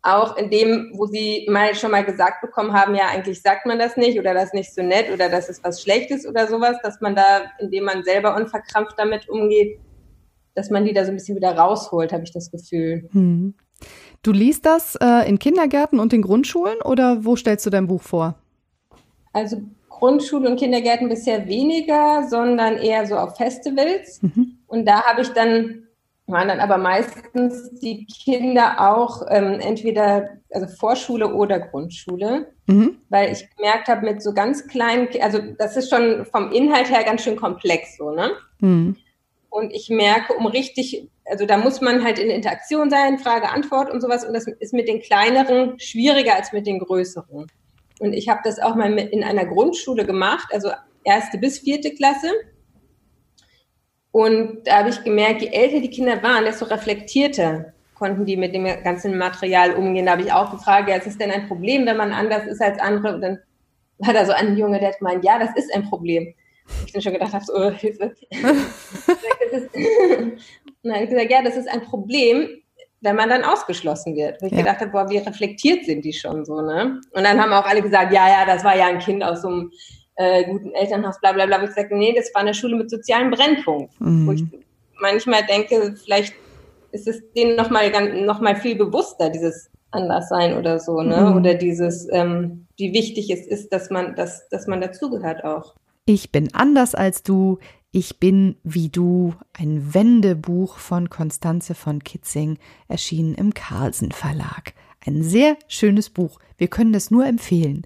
auch 0.02 0.36
in 0.36 0.50
dem, 0.50 0.90
wo 0.94 1.06
sie 1.06 1.46
mal 1.48 1.74
schon 1.74 1.92
mal 1.92 2.04
gesagt 2.04 2.40
bekommen 2.40 2.72
haben, 2.72 2.94
ja, 2.94 3.06
eigentlich 3.06 3.40
sagt 3.40 3.66
man 3.66 3.78
das 3.78 3.96
nicht 3.96 4.18
oder 4.18 4.34
das 4.34 4.46
ist 4.46 4.54
nicht 4.54 4.74
so 4.74 4.82
nett 4.82 5.12
oder 5.12 5.28
das 5.28 5.48
ist 5.48 5.62
was 5.64 5.80
Schlechtes 5.80 6.26
oder 6.26 6.48
sowas, 6.48 6.76
dass 6.82 7.00
man 7.00 7.14
da, 7.14 7.42
indem 7.60 7.84
man 7.84 8.02
selber 8.02 8.36
unverkrampft 8.36 8.98
damit 8.98 9.28
umgeht, 9.28 9.78
dass 10.54 10.70
man 10.70 10.84
die 10.84 10.92
da 10.92 11.04
so 11.04 11.10
ein 11.10 11.16
bisschen 11.16 11.36
wieder 11.36 11.56
rausholt, 11.56 12.12
habe 12.12 12.24
ich 12.24 12.32
das 12.32 12.50
Gefühl. 12.50 13.08
Hm. 13.12 13.54
Du 14.22 14.32
liest 14.32 14.66
das 14.66 14.96
äh, 14.96 15.28
in 15.28 15.38
Kindergärten 15.38 16.00
und 16.00 16.12
in 16.12 16.22
Grundschulen 16.22 16.80
oder 16.82 17.24
wo 17.24 17.36
stellst 17.36 17.64
du 17.66 17.70
dein 17.70 17.86
Buch 17.86 18.02
vor? 18.02 18.36
Also 19.32 19.62
Grundschule 19.88 20.50
und 20.50 20.58
Kindergärten 20.58 21.08
bisher 21.08 21.46
weniger, 21.46 22.26
sondern 22.28 22.76
eher 22.76 23.06
so 23.06 23.16
auf 23.16 23.36
Festivals. 23.36 24.20
Mhm. 24.22 24.58
Und 24.66 24.86
da 24.86 25.04
habe 25.04 25.22
ich 25.22 25.28
dann 25.28 25.81
waren 26.32 26.48
dann 26.48 26.60
aber 26.60 26.78
meistens 26.78 27.70
die 27.80 28.06
Kinder 28.06 28.76
auch 28.78 29.22
ähm, 29.28 29.60
entweder 29.60 30.30
also 30.50 30.66
Vorschule 30.66 31.34
oder 31.34 31.60
Grundschule, 31.60 32.52
mhm. 32.66 32.98
weil 33.08 33.32
ich 33.32 33.48
gemerkt 33.56 33.88
habe, 33.88 34.04
mit 34.04 34.22
so 34.22 34.32
ganz 34.32 34.66
kleinen, 34.66 35.08
also 35.20 35.38
das 35.58 35.76
ist 35.76 35.90
schon 35.90 36.26
vom 36.26 36.50
Inhalt 36.50 36.90
her 36.90 37.04
ganz 37.04 37.22
schön 37.22 37.36
komplex 37.36 37.96
so, 37.96 38.10
ne? 38.10 38.32
Mhm. 38.60 38.96
Und 39.52 39.70
ich 39.74 39.90
merke, 39.90 40.32
um 40.32 40.46
richtig, 40.46 41.10
also 41.26 41.44
da 41.44 41.58
muss 41.58 41.82
man 41.82 42.02
halt 42.02 42.18
in 42.18 42.30
Interaktion 42.30 42.88
sein, 42.88 43.18
Frage, 43.18 43.50
Antwort 43.50 43.90
und 43.90 44.00
sowas. 44.00 44.24
Und 44.24 44.32
das 44.32 44.46
ist 44.46 44.72
mit 44.72 44.88
den 44.88 45.02
kleineren 45.02 45.78
schwieriger 45.78 46.36
als 46.36 46.54
mit 46.54 46.66
den 46.66 46.78
größeren. 46.78 47.46
Und 48.00 48.12
ich 48.14 48.30
habe 48.30 48.40
das 48.44 48.58
auch 48.58 48.74
mal 48.74 48.98
in 48.98 49.22
einer 49.22 49.44
Grundschule 49.44 50.06
gemacht, 50.06 50.48
also 50.52 50.70
erste 51.04 51.36
bis 51.36 51.58
vierte 51.58 51.92
Klasse. 51.94 52.30
Und 54.12 54.66
da 54.66 54.78
habe 54.80 54.90
ich 54.90 55.02
gemerkt, 55.02 55.40
je 55.40 55.48
älter 55.48 55.80
die 55.80 55.90
Kinder 55.90 56.22
waren, 56.22 56.44
desto 56.44 56.66
reflektierter 56.66 57.72
konnten 57.94 58.26
die 58.26 58.36
mit 58.36 58.54
dem 58.54 58.64
ganzen 58.84 59.16
Material 59.16 59.74
umgehen. 59.74 60.06
Da 60.06 60.12
habe 60.12 60.22
ich 60.22 60.32
auch 60.32 60.50
gefragt, 60.50 60.88
ja, 60.88 60.96
ist 60.96 61.06
es 61.06 61.18
denn 61.18 61.30
ein 61.30 61.48
Problem, 61.48 61.86
wenn 61.86 61.96
man 61.96 62.12
anders 62.12 62.46
ist 62.46 62.60
als 62.60 62.78
andere? 62.78 63.14
Und 63.14 63.22
dann 63.22 63.38
war 63.98 64.12
da 64.12 64.26
so 64.26 64.32
ein 64.32 64.56
Junge, 64.56 64.78
der 64.78 64.88
hat 64.88 64.98
gemeint, 64.98 65.24
ja, 65.24 65.38
das 65.38 65.56
ist 65.56 65.74
ein 65.74 65.88
Problem. 65.88 66.34
Ich 66.84 66.92
dann 66.92 67.02
schon 67.02 67.12
gedacht 67.14 67.32
habe, 67.32 67.44
so, 67.44 67.54
oh, 67.54 67.70
Hilfe. 67.70 68.14
und 68.32 68.52
dann 70.82 70.94
habe 70.94 71.04
ich 71.04 71.10
gesagt, 71.10 71.30
ja, 71.30 71.42
das 71.42 71.56
ist 71.56 71.68
ein 71.68 71.82
Problem, 71.82 72.48
wenn 73.00 73.16
man 73.16 73.28
dann 73.28 73.44
ausgeschlossen 73.44 74.14
wird. 74.14 74.42
Wo 74.42 74.46
ich 74.46 74.52
ja. 74.52 74.58
gedacht 74.58 74.80
habe, 74.80 74.90
boah, 74.90 75.08
wie 75.08 75.18
reflektiert 75.18 75.86
sind 75.86 76.04
die 76.04 76.12
schon 76.12 76.44
so, 76.44 76.60
ne? 76.60 77.00
Und 77.12 77.24
dann 77.24 77.40
haben 77.40 77.52
auch 77.52 77.66
alle 77.66 77.82
gesagt, 77.82 78.12
ja, 78.12 78.28
ja, 78.28 78.44
das 78.44 78.62
war 78.62 78.76
ja 78.76 78.86
ein 78.86 78.98
Kind 78.98 79.24
aus 79.24 79.42
so 79.42 79.48
einem 79.48 79.72
äh, 80.22 80.44
guten 80.44 80.72
Elternhaus, 80.72 81.20
bla 81.20 81.32
bla 81.32 81.46
bla. 81.46 81.62
Ich 81.62 81.68
gesagt 81.68 81.92
nee, 81.92 82.14
das 82.14 82.32
war 82.34 82.42
eine 82.42 82.54
Schule 82.54 82.76
mit 82.76 82.90
sozialem 82.90 83.30
Brennpunkt. 83.30 84.00
Mhm. 84.00 84.26
Wo 84.26 84.32
ich 84.32 84.44
manchmal 85.00 85.44
denke, 85.44 85.94
vielleicht 86.02 86.34
ist 86.92 87.08
es 87.08 87.22
denen 87.32 87.56
nochmal 87.56 87.90
noch 88.24 88.40
mal 88.40 88.56
viel 88.56 88.76
bewusster, 88.76 89.30
dieses 89.30 89.70
Anderssein 89.90 90.56
oder 90.56 90.78
so, 90.78 91.02
ne? 91.02 91.20
Mhm. 91.20 91.36
Oder 91.36 91.54
dieses, 91.54 92.08
ähm, 92.10 92.66
wie 92.76 92.92
wichtig 92.92 93.30
es 93.30 93.46
ist, 93.46 93.72
dass 93.72 93.90
man, 93.90 94.14
dass, 94.14 94.48
dass 94.48 94.66
man 94.66 94.80
dazugehört 94.80 95.44
auch. 95.44 95.74
Ich 96.04 96.32
bin 96.32 96.54
anders 96.54 96.94
als 96.94 97.22
du. 97.22 97.58
Ich 97.90 98.18
bin 98.18 98.56
wie 98.62 98.88
du. 98.88 99.34
Ein 99.52 99.94
Wendebuch 99.94 100.78
von 100.78 101.10
Konstanze 101.10 101.74
von 101.74 102.02
Kitzing, 102.02 102.58
erschienen 102.88 103.34
im 103.34 103.54
Carlsen 103.54 104.12
Verlag. 104.12 104.72
Ein 105.04 105.22
sehr 105.22 105.56
schönes 105.68 106.10
Buch. 106.10 106.38
Wir 106.56 106.68
können 106.68 106.92
das 106.92 107.10
nur 107.10 107.26
empfehlen. 107.26 107.84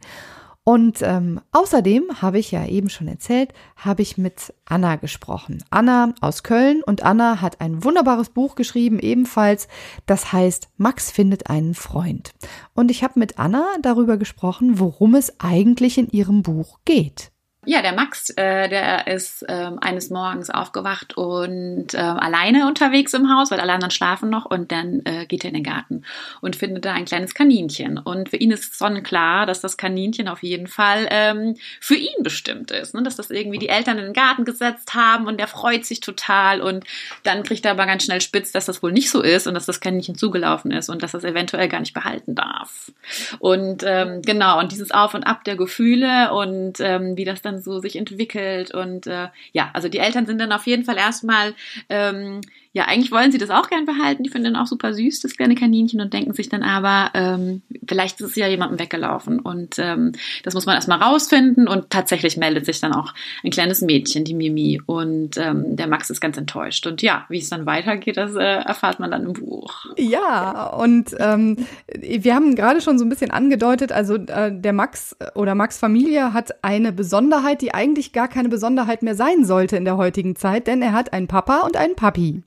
Und 0.68 1.00
ähm, 1.02 1.40
außerdem 1.52 2.20
habe 2.20 2.40
ich 2.40 2.50
ja 2.50 2.66
eben 2.66 2.90
schon 2.90 3.06
erzählt, 3.06 3.52
habe 3.76 4.02
ich 4.02 4.18
mit 4.18 4.52
Anna 4.64 4.96
gesprochen. 4.96 5.62
Anna 5.70 6.12
aus 6.20 6.42
Köln 6.42 6.82
und 6.84 7.04
Anna 7.04 7.40
hat 7.40 7.60
ein 7.60 7.84
wunderbares 7.84 8.30
Buch 8.30 8.56
geschrieben, 8.56 8.98
ebenfalls. 8.98 9.68
Das 10.06 10.32
heißt, 10.32 10.70
Max 10.76 11.12
findet 11.12 11.48
einen 11.48 11.74
Freund. 11.74 12.34
Und 12.74 12.90
ich 12.90 13.04
habe 13.04 13.20
mit 13.20 13.38
Anna 13.38 13.64
darüber 13.80 14.16
gesprochen, 14.16 14.80
worum 14.80 15.14
es 15.14 15.38
eigentlich 15.38 15.98
in 15.98 16.08
ihrem 16.08 16.42
Buch 16.42 16.80
geht. 16.84 17.30
Ja, 17.68 17.82
der 17.82 17.94
Max, 17.94 18.30
äh, 18.30 18.68
der 18.68 19.08
ist 19.08 19.42
äh, 19.42 19.70
eines 19.80 20.08
Morgens 20.08 20.50
aufgewacht 20.50 21.16
und 21.16 21.94
äh, 21.94 21.96
alleine 21.96 22.68
unterwegs 22.68 23.12
im 23.12 23.28
Haus, 23.28 23.50
weil 23.50 23.58
alle 23.58 23.72
anderen 23.72 23.90
schlafen 23.90 24.30
noch 24.30 24.44
und 24.44 24.70
dann 24.70 25.02
äh, 25.04 25.26
geht 25.26 25.42
er 25.42 25.48
in 25.48 25.54
den 25.54 25.64
Garten 25.64 26.04
und 26.40 26.54
findet 26.54 26.84
da 26.84 26.92
ein 26.92 27.06
kleines 27.06 27.34
Kaninchen. 27.34 27.98
Und 27.98 28.28
für 28.28 28.36
ihn 28.36 28.52
ist 28.52 28.78
sonnenklar, 28.78 29.46
dass 29.46 29.60
das 29.60 29.76
Kaninchen 29.76 30.28
auf 30.28 30.44
jeden 30.44 30.68
Fall 30.68 31.08
ähm, 31.10 31.56
für 31.80 31.96
ihn 31.96 32.22
bestimmt 32.22 32.70
ist, 32.70 32.94
ne? 32.94 33.02
dass 33.02 33.16
das 33.16 33.30
irgendwie 33.30 33.58
die 33.58 33.68
Eltern 33.68 33.98
in 33.98 34.04
den 34.04 34.12
Garten 34.12 34.44
gesetzt 34.44 34.94
haben 34.94 35.26
und 35.26 35.40
der 35.40 35.48
freut 35.48 35.84
sich 35.84 35.98
total 35.98 36.60
und 36.60 36.84
dann 37.24 37.42
kriegt 37.42 37.64
er 37.64 37.72
aber 37.72 37.86
ganz 37.86 38.04
schnell 38.04 38.20
spitz, 38.20 38.52
dass 38.52 38.66
das 38.66 38.80
wohl 38.80 38.92
nicht 38.92 39.10
so 39.10 39.22
ist 39.22 39.48
und 39.48 39.54
dass 39.54 39.66
das 39.66 39.80
Kaninchen 39.80 40.14
zugelaufen 40.14 40.70
ist 40.70 40.88
und 40.88 41.02
dass 41.02 41.10
das 41.10 41.24
eventuell 41.24 41.66
gar 41.68 41.80
nicht 41.80 41.94
behalten 41.94 42.36
darf. 42.36 42.92
Und 43.40 43.82
ähm, 43.84 44.22
genau, 44.22 44.60
und 44.60 44.70
dieses 44.70 44.92
Auf 44.92 45.14
und 45.14 45.24
Ab 45.24 45.42
der 45.42 45.56
Gefühle 45.56 46.32
und 46.32 46.78
ähm, 46.78 47.16
wie 47.16 47.24
das 47.24 47.42
dann 47.42 47.55
so 47.60 47.80
sich 47.80 47.96
entwickelt. 47.96 48.72
Und 48.72 49.06
äh, 49.06 49.28
ja, 49.52 49.70
also 49.72 49.88
die 49.88 49.98
Eltern 49.98 50.26
sind 50.26 50.38
dann 50.38 50.52
auf 50.52 50.66
jeden 50.66 50.84
Fall 50.84 50.96
erstmal 50.96 51.54
ähm, 51.88 52.40
ja, 52.76 52.84
eigentlich 52.84 53.10
wollen 53.10 53.32
sie 53.32 53.38
das 53.38 53.48
auch 53.48 53.70
gern 53.70 53.86
behalten. 53.86 54.22
Die 54.22 54.28
finden 54.28 54.54
auch 54.54 54.66
super 54.66 54.92
süß, 54.92 55.20
das 55.20 55.34
kleine 55.34 55.54
Kaninchen, 55.54 55.98
und 55.98 56.12
denken 56.12 56.34
sich 56.34 56.50
dann 56.50 56.62
aber, 56.62 57.10
ähm, 57.14 57.62
vielleicht 57.88 58.20
ist 58.20 58.32
es 58.32 58.36
ja 58.36 58.48
jemandem 58.48 58.78
weggelaufen. 58.78 59.40
Und 59.40 59.78
ähm, 59.78 60.12
das 60.42 60.52
muss 60.52 60.66
man 60.66 60.74
erstmal 60.74 61.00
rausfinden. 61.02 61.68
Und 61.68 61.88
tatsächlich 61.88 62.36
meldet 62.36 62.66
sich 62.66 62.78
dann 62.78 62.92
auch 62.92 63.14
ein 63.42 63.50
kleines 63.50 63.80
Mädchen, 63.80 64.24
die 64.24 64.34
Mimi. 64.34 64.78
Und 64.84 65.38
ähm, 65.38 65.74
der 65.74 65.86
Max 65.86 66.10
ist 66.10 66.20
ganz 66.20 66.36
enttäuscht. 66.36 66.86
Und 66.86 67.00
ja, 67.00 67.24
wie 67.30 67.38
es 67.38 67.48
dann 67.48 67.64
weitergeht, 67.64 68.18
das 68.18 68.34
äh, 68.34 68.42
erfahrt 68.42 69.00
man 69.00 69.10
dann 69.10 69.24
im 69.24 69.32
Buch. 69.32 69.86
Ja, 69.96 70.66
und 70.66 71.16
ähm, 71.18 71.56
wir 71.96 72.34
haben 72.34 72.56
gerade 72.56 72.82
schon 72.82 72.98
so 72.98 73.06
ein 73.06 73.08
bisschen 73.08 73.30
angedeutet, 73.30 73.90
also 73.90 74.16
äh, 74.16 74.52
der 74.52 74.74
Max 74.74 75.16
oder 75.34 75.54
Max 75.54 75.78
Familie 75.78 76.34
hat 76.34 76.62
eine 76.62 76.92
Besonderheit, 76.92 77.62
die 77.62 77.72
eigentlich 77.72 78.12
gar 78.12 78.28
keine 78.28 78.50
Besonderheit 78.50 79.02
mehr 79.02 79.14
sein 79.14 79.46
sollte 79.46 79.78
in 79.78 79.86
der 79.86 79.96
heutigen 79.96 80.36
Zeit, 80.36 80.66
denn 80.66 80.82
er 80.82 80.92
hat 80.92 81.14
einen 81.14 81.26
Papa 81.26 81.60
und 81.60 81.78
einen 81.78 81.96
Papi. 81.96 82.42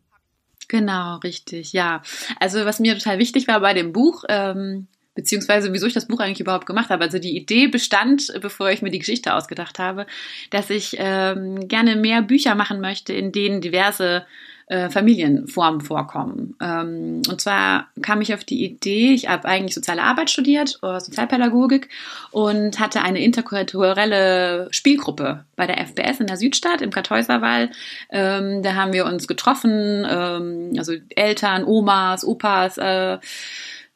Genau, 0.70 1.18
richtig, 1.18 1.74
ja. 1.74 2.02
Also 2.40 2.64
was 2.64 2.80
mir 2.80 2.98
total 2.98 3.18
wichtig 3.18 3.48
war 3.48 3.60
bei 3.60 3.74
dem 3.74 3.92
Buch, 3.92 4.24
ähm, 4.30 4.88
beziehungsweise 5.16 5.74
wieso 5.74 5.88
ich 5.88 5.94
das 5.94 6.08
Buch 6.08 6.20
eigentlich 6.20 6.40
überhaupt 6.40 6.68
gemacht 6.68 6.92
habe. 6.92 7.04
Also 7.04 7.18
die 7.18 7.36
Idee 7.36 7.68
bestand, 7.68 8.32
bevor 8.40 8.70
ich 8.70 8.84
mir 8.84 8.92
die 8.92 9.00
Geschichte 9.00 9.34
ausgedacht 9.34 9.80
habe, 9.80 10.06
dass 10.52 10.70
ich 10.70 10.96
ähm, 11.00 11.68
gerne 11.68 11.96
mehr 11.96 12.22
Bücher 12.22 12.54
machen 12.54 12.80
möchte, 12.82 13.14
in 13.14 13.32
denen 13.32 13.62
diverse 13.62 14.26
äh, 14.70 14.90
Familienformen 14.90 15.82
vorkommen. 15.82 16.56
Ähm, 16.62 17.24
und 17.28 17.42
zwar 17.42 17.88
kam 18.04 18.22
ich 18.22 18.36
auf 18.36 18.44
die 18.44 18.64
Idee, 18.64 19.14
ich 19.14 19.28
habe 19.28 19.48
eigentlich 19.48 19.74
soziale 19.74 20.04
Arbeit 20.04 20.30
studiert, 20.30 20.78
oder 20.84 21.00
Sozialpädagogik 21.00 21.90
und 22.30 22.80
hatte 22.80 23.02
eine 23.02 23.20
interkulturelle 23.20 24.68
Spielgruppe 24.70 25.44
bei 25.56 25.66
der 25.66 25.80
FPS 25.80 26.20
in 26.20 26.28
der 26.28 26.38
Südstadt 26.38 26.82
im 26.82 26.92
Kartäuserwall. 26.92 27.72
Ähm, 28.12 28.62
da 28.62 28.76
haben 28.76 28.94
wir 28.94 29.06
uns 29.06 29.28
getroffen, 29.28 30.06
ähm, 30.08 30.74
also 30.78 30.94
Eltern, 31.16 31.64
Omas, 31.64 32.24
Opas, 32.24 32.78
äh, 32.78 33.18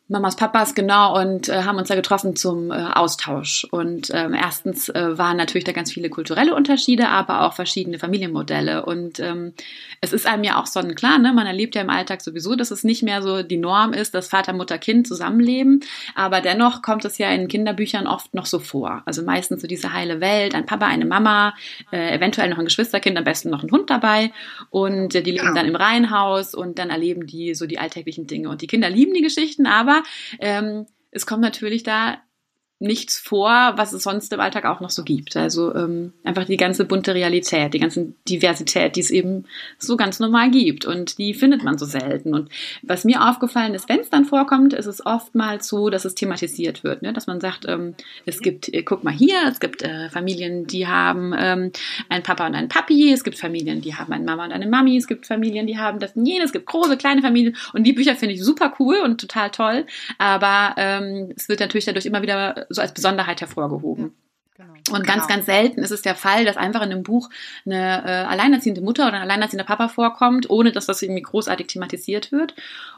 Mamas, 0.10 0.36
Papas, 0.36 0.76
genau, 0.76 1.18
und 1.18 1.48
äh, 1.48 1.64
haben 1.64 1.78
uns 1.78 1.88
da 1.88 1.96
getroffen 1.96 2.36
zum 2.36 2.72
äh, 2.72 2.74
Austausch. 2.74 3.66
Und 3.72 4.12
ähm, 4.14 4.34
erstens 4.34 4.90
äh, 4.90 5.18
waren 5.18 5.38
natürlich 5.38 5.64
da 5.64 5.72
ganz 5.72 5.94
viele 5.94 6.10
kulturelle 6.10 6.54
Unterschiede, 6.54 7.08
aber 7.08 7.44
auch 7.44 7.54
verschiedene 7.54 8.00
Familienmodelle. 8.00 8.86
Und 8.86 9.22
ähm, 9.22 9.54
es 10.02 10.12
ist 10.12 10.28
einem 10.28 10.44
ja 10.44 10.62
auch 10.62 10.66
sonnenklar, 10.66 11.20
ne? 11.20 11.32
man 11.32 11.48
erlebt 11.48 11.76
ja 11.76 11.82
im 11.82 11.90
Alltag 11.90 12.22
sowieso, 12.22 12.56
dass 12.56 12.70
es 12.70 12.84
nicht 12.84 13.02
mehr 13.02 13.22
so 13.22 13.44
die 13.44 13.56
Norm 13.56 13.94
ist, 13.94 14.14
dass 14.14 14.28
Vater, 14.28 14.52
Mutter, 14.52 14.78
Kind 14.78 15.08
zusammenleben. 15.08 15.80
Aber 16.16 16.42
dennoch 16.42 16.82
kommt 16.82 17.06
es 17.06 17.18
ja 17.18 17.30
in 17.30 17.48
Kinderbüchern 17.48 18.06
oft 18.06 18.34
noch 18.34 18.46
so 18.46 18.60
vor. 18.60 19.04
Also 19.06 19.24
meistens 19.24 19.62
so 19.62 19.68
diese 19.68 19.94
heile 19.94 20.20
Welt, 20.20 20.54
ein 20.54 20.66
Papa, 20.66 20.86
eine 20.86 21.06
Mama, 21.06 21.54
äh, 21.94 22.14
eventuell 22.14 22.50
noch 22.50 22.60
ein 22.60 22.66
Geschwisterkind, 22.66 23.18
am 23.18 23.24
besten 23.24 23.50
noch 23.50 23.64
ein 23.64 23.72
Hund 23.72 23.90
dabei. 23.90 24.34
Und 24.70 25.16
äh, 25.16 25.24
die 25.24 25.32
leben 25.32 25.56
dann 25.56 25.66
im 25.66 25.78
Reihenhaus 25.78 26.54
und 26.54 26.78
dann 26.78 26.90
erleben 26.90 27.26
die 27.26 27.56
so 27.56 27.68
die 27.68 27.80
alltäglichen 27.80 28.28
Dinge. 28.28 28.50
Und 28.50 28.62
die 28.62 28.68
Kinder 28.68 28.90
lieben 28.90 29.14
die 29.14 29.22
Geschichten, 29.22 29.66
aber 29.66 29.93
aber 29.94 30.04
ähm, 30.40 30.86
es 31.12 31.26
kommt 31.26 31.42
natürlich 31.42 31.84
da 31.84 32.22
nichts 32.80 33.18
vor, 33.18 33.74
was 33.78 33.94
es 33.94 34.04
sonst 34.04 34.34
im 34.34 34.40
Alltag 34.40 34.66
auch 34.66 34.82
noch 34.82 34.90
so 34.90 35.04
gibt. 35.04 35.38
Also 35.38 35.74
ähm, 35.74 36.12
einfach 36.24 36.44
die 36.44 36.58
ganze 36.58 36.84
bunte 36.84 37.16
Realität, 37.16 37.74
die 37.74 37.80
ganze 37.80 38.14
Diversität, 38.28 38.96
die 38.96 39.00
es 39.00 39.10
eben 39.10 39.46
so 39.78 39.96
ganz 39.96 40.20
normal 40.20 40.52
gibt. 40.52 40.86
Und 40.86 41.18
die 41.18 41.34
findet 41.34 41.64
man 41.64 41.78
so 41.78 41.86
selten. 41.86 42.34
Und 42.34 42.50
was 42.82 43.06
mir 43.06 43.30
aufgefallen 43.30 43.74
ist, 43.74 43.88
wenn 43.88 44.00
es 44.00 44.10
dann 44.10 44.26
vorkommt, 44.26 44.74
ist 44.74 44.86
es 44.86 45.06
oftmals 45.06 45.68
so, 45.68 45.90
dass 45.90 46.04
es 46.04 46.16
thematisiert 46.16 46.84
wird. 46.84 47.04
Ne? 47.04 47.14
Dass 47.14 47.26
man 47.26 47.40
sagt, 47.40 47.66
ähm, 47.70 47.96
es 48.26 48.42
gibt, 48.42 48.74
äh, 48.74 48.84
guck 48.84 49.04
mal 49.04 49.14
hier, 49.14 49.38
es 49.48 49.62
gibt 49.62 49.82
äh, 49.82 50.10
Familien, 50.10 50.68
die 50.68 50.86
haben 50.86 51.34
ähm, 51.38 51.72
einen 52.10 52.24
Papa 52.24 52.46
und 52.46 52.56
einen 52.56 52.68
Papi, 52.68 53.14
es 53.14 53.24
gibt 53.24 53.38
Familien, 53.38 53.80
die 53.80 53.96
haben 53.96 54.12
eine 54.12 54.26
Mama 54.26 54.46
und 54.46 54.52
eine 54.52 54.68
Mami, 54.68 54.98
es 54.98 55.08
gibt 55.08 55.26
Familien, 55.26 55.68
die 55.68 55.78
haben 55.78 56.00
das 56.00 56.16
und 56.16 56.26
jenes, 56.26 56.48
es 56.48 56.54
gibt 56.54 56.66
große, 56.66 56.98
kleine 56.98 57.22
Familien. 57.22 57.56
Und 57.72 57.86
die 57.86 57.94
Bücher 57.94 58.16
finde 58.16 58.36
ich 58.36 58.44
super 58.44 58.74
cool 58.80 58.98
und 59.04 59.22
total 59.22 59.52
toll. 59.52 59.86
Aber 60.18 60.76
ähm, 60.78 61.32
es 61.36 61.48
wird 61.48 61.62
natürlich 61.62 61.86
dadurch 61.86 62.06
immer 62.06 62.22
wieder 62.22 62.68
so 62.74 62.82
als 62.82 62.94
Besonderheit 62.94 63.42
hervorgehoben. 63.42 64.14
Genau. 64.56 64.74
Und 64.92 65.08
ganz, 65.08 65.26
genau. 65.26 65.36
ganz 65.36 65.46
selten 65.48 65.82
ist 65.82 65.92
es 65.92 66.04
der 66.04 66.16
Fall, 66.16 66.46
dass 66.46 66.58
einfach 66.58 66.84
in 66.84 66.92
einem 66.92 67.04
Buch 67.04 67.30
eine 67.66 68.04
äh, 68.06 68.26
alleinerziehende 68.26 68.82
Mutter 68.82 69.08
oder 69.08 69.16
ein 69.16 69.24
alleinerziehender 69.24 69.66
Papa 69.66 69.88
vorkommt, 69.88 70.50
ohne 70.50 70.72
dass 70.72 70.86
das 70.86 71.02
irgendwie 71.02 71.24
großartig 71.24 71.68
thematisiert 71.68 72.32
wird. 72.32 72.54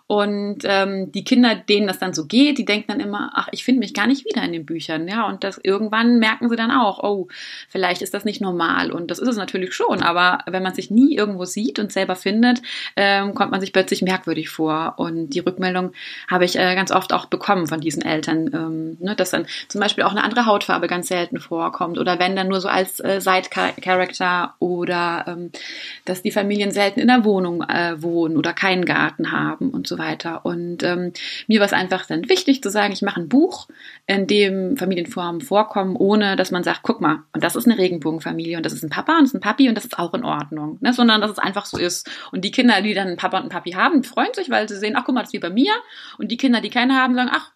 Und 0.07 0.59
ähm, 0.65 1.12
die 1.12 1.24
Kinder, 1.24 1.55
denen 1.55 1.88
das 1.88 1.97
dann 1.97 2.13
so 2.13 2.25
geht, 2.25 2.59
die 2.59 2.65
denken 2.65 2.89
dann 2.89 3.00
immer, 3.00 3.31
ach, 3.33 3.47
ich 3.51 3.63
finde 3.63 3.79
mich 3.79 3.95
gar 3.95 4.05
nicht 4.05 4.24
wieder 4.24 4.43
in 4.43 4.51
den 4.51 4.65
Büchern, 4.65 5.07
ja. 5.07 5.27
Und 5.27 5.43
das 5.43 5.59
irgendwann 5.63 6.19
merken 6.19 6.47
sie 6.47 6.55
dann 6.55 6.69
auch, 6.69 7.03
oh, 7.03 7.27
vielleicht 7.69 8.03
ist 8.03 8.13
das 8.13 8.24
nicht 8.24 8.39
normal. 8.39 8.91
Und 8.91 9.09
das 9.09 9.17
ist 9.17 9.27
es 9.27 9.38
natürlich 9.38 9.74
schon, 9.74 10.03
aber 10.03 10.39
wenn 10.45 10.62
man 10.62 10.75
sich 10.75 10.91
nie 10.91 11.15
irgendwo 11.15 11.45
sieht 11.45 11.79
und 11.79 11.91
selber 11.91 12.15
findet, 12.15 12.62
ähm, 12.95 13.33
kommt 13.33 13.50
man 13.51 13.62
sich 13.62 13.74
plötzlich 13.74 14.03
merkwürdig 14.03 14.50
vor. 14.50 14.93
Und 14.97 15.31
die 15.31 15.39
Rückmeldung 15.39 15.93
habe 16.29 16.45
ich 16.45 16.55
äh, 16.55 16.75
ganz 16.75 16.91
oft 16.91 17.12
auch 17.12 17.25
bekommen 17.25 17.65
von 17.65 17.81
diesen 17.81 18.03
Eltern, 18.03 18.51
ähm, 18.53 18.97
ne, 19.00 19.15
dass 19.15 19.31
dann 19.31 19.47
zum 19.69 19.81
Beispiel 19.81 20.03
auch 20.03 20.12
eine 20.12 20.24
andere 20.24 20.45
Hautfarbe 20.45 20.88
ganz 20.88 21.07
selten 21.07 21.39
vorkommt 21.39 21.97
oder 21.97 22.19
wenn 22.19 22.35
dann 22.35 22.47
nur 22.47 22.62
so 22.62 22.67
als 22.67 23.00
äh, 23.00 23.19
Side-Character 23.21 24.53
oder 24.59 25.25
ähm, 25.27 25.51
dass 26.05 26.21
die 26.21 26.31
Familien 26.31 26.69
selten 26.69 27.00
in 27.00 27.07
der 27.07 27.25
Wohnung 27.25 27.63
äh, 27.63 28.01
wohnen 28.03 28.38
oder 28.38 28.53
keinen 28.53 28.85
Garten 28.85 29.31
haben 29.31 29.71
und 29.71 29.88
so 29.95 29.97
weiter. 30.03 30.45
Und 30.45 30.83
ähm, 30.83 31.13
mir 31.47 31.59
war 31.59 31.65
es 31.65 31.73
einfach 31.73 32.05
dann 32.05 32.29
wichtig 32.29 32.61
zu 32.61 32.69
sagen, 32.69 32.93
ich 32.93 33.01
mache 33.01 33.21
ein 33.21 33.29
Buch, 33.29 33.67
in 34.05 34.27
dem 34.27 34.77
Familienformen 34.77 35.41
vorkommen, 35.41 35.95
ohne 35.95 36.35
dass 36.35 36.51
man 36.51 36.63
sagt, 36.63 36.81
guck 36.83 37.01
mal, 37.01 37.23
und 37.33 37.43
das 37.43 37.55
ist 37.55 37.67
eine 37.67 37.77
Regenbogenfamilie 37.77 38.57
und 38.57 38.65
das 38.65 38.73
ist 38.73 38.83
ein 38.83 38.89
Papa 38.89 39.13
und 39.13 39.23
das 39.23 39.29
ist 39.29 39.35
ein 39.35 39.41
Papi 39.41 39.69
und 39.69 39.75
das 39.75 39.85
ist 39.85 39.97
auch 39.97 40.13
in 40.13 40.23
Ordnung. 40.23 40.77
Ne? 40.81 40.93
Sondern 40.93 41.21
dass 41.21 41.31
es 41.31 41.39
einfach 41.39 41.65
so 41.65 41.77
ist. 41.77 42.09
Und 42.31 42.43
die 42.43 42.51
Kinder, 42.51 42.81
die 42.81 42.93
dann 42.93 43.07
einen 43.07 43.17
Papa 43.17 43.37
und 43.37 43.43
einen 43.43 43.49
Papi 43.49 43.71
haben, 43.71 44.03
freuen 44.03 44.33
sich, 44.33 44.49
weil 44.49 44.67
sie 44.67 44.77
sehen, 44.77 44.95
ach 44.95 45.03
guck 45.05 45.15
mal, 45.15 45.21
das 45.21 45.29
ist 45.29 45.33
wie 45.33 45.39
bei 45.39 45.49
mir. 45.49 45.73
Und 46.17 46.31
die 46.31 46.37
Kinder, 46.37 46.61
die 46.61 46.69
keine 46.69 46.95
haben, 46.95 47.15
sagen, 47.15 47.29
ach, 47.31 47.51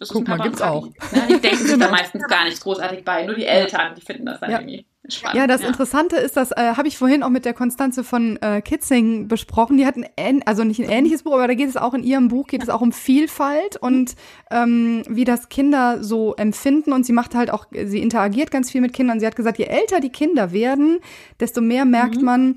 das 0.00 0.08
Guck 0.08 0.26
mal, 0.26 0.38
gibt's 0.38 0.62
auch. 0.62 0.88
Ja, 1.12 1.26
die 1.28 1.40
denken 1.40 1.66
sich 1.66 1.78
da 1.78 1.90
meistens 1.90 2.26
gar 2.26 2.44
nichts 2.44 2.62
großartig 2.62 3.04
bei. 3.04 3.26
Nur 3.26 3.34
die 3.34 3.44
Eltern, 3.44 3.94
die 3.94 4.00
finden 4.00 4.24
das 4.24 4.40
dann 4.40 4.50
ja. 4.50 4.58
irgendwie. 4.58 4.86
Spannend, 5.10 5.36
ja, 5.36 5.46
das 5.46 5.62
ja. 5.62 5.68
Interessante 5.68 6.16
ist, 6.16 6.36
das 6.36 6.52
äh, 6.52 6.74
habe 6.76 6.88
ich 6.88 6.96
vorhin 6.98 7.22
auch 7.22 7.28
mit 7.28 7.44
der 7.44 7.54
Konstanze 7.54 8.04
von 8.04 8.36
äh, 8.42 8.62
Kitzing 8.62 9.28
besprochen. 9.28 9.76
Die 9.76 9.86
hat 9.86 9.96
ein, 10.16 10.42
also 10.46 10.64
nicht 10.64 10.80
ein 10.80 10.88
ähnliches 10.88 11.22
Buch, 11.22 11.34
aber 11.34 11.48
da 11.48 11.54
geht 11.54 11.68
es 11.68 11.76
auch 11.76 11.94
in 11.94 12.02
ihrem 12.02 12.28
Buch, 12.28 12.46
geht 12.46 12.62
es 12.62 12.68
auch 12.68 12.80
um 12.80 12.92
Vielfalt 12.92 13.76
und 13.76 14.14
ähm, 14.50 15.02
wie 15.08 15.24
das 15.24 15.48
Kinder 15.48 16.02
so 16.02 16.34
empfinden. 16.34 16.92
Und 16.92 17.04
sie 17.04 17.12
macht 17.12 17.34
halt 17.34 17.50
auch, 17.50 17.66
sie 17.72 18.00
interagiert 18.00 18.50
ganz 18.50 18.70
viel 18.70 18.80
mit 18.80 18.92
Kindern. 18.92 19.20
Sie 19.20 19.26
hat 19.26 19.36
gesagt, 19.36 19.58
je 19.58 19.64
älter 19.64 20.00
die 20.00 20.10
Kinder 20.10 20.52
werden, 20.52 20.98
desto 21.38 21.60
mehr 21.60 21.84
merkt 21.84 22.16
mhm. 22.16 22.24
man, 22.24 22.56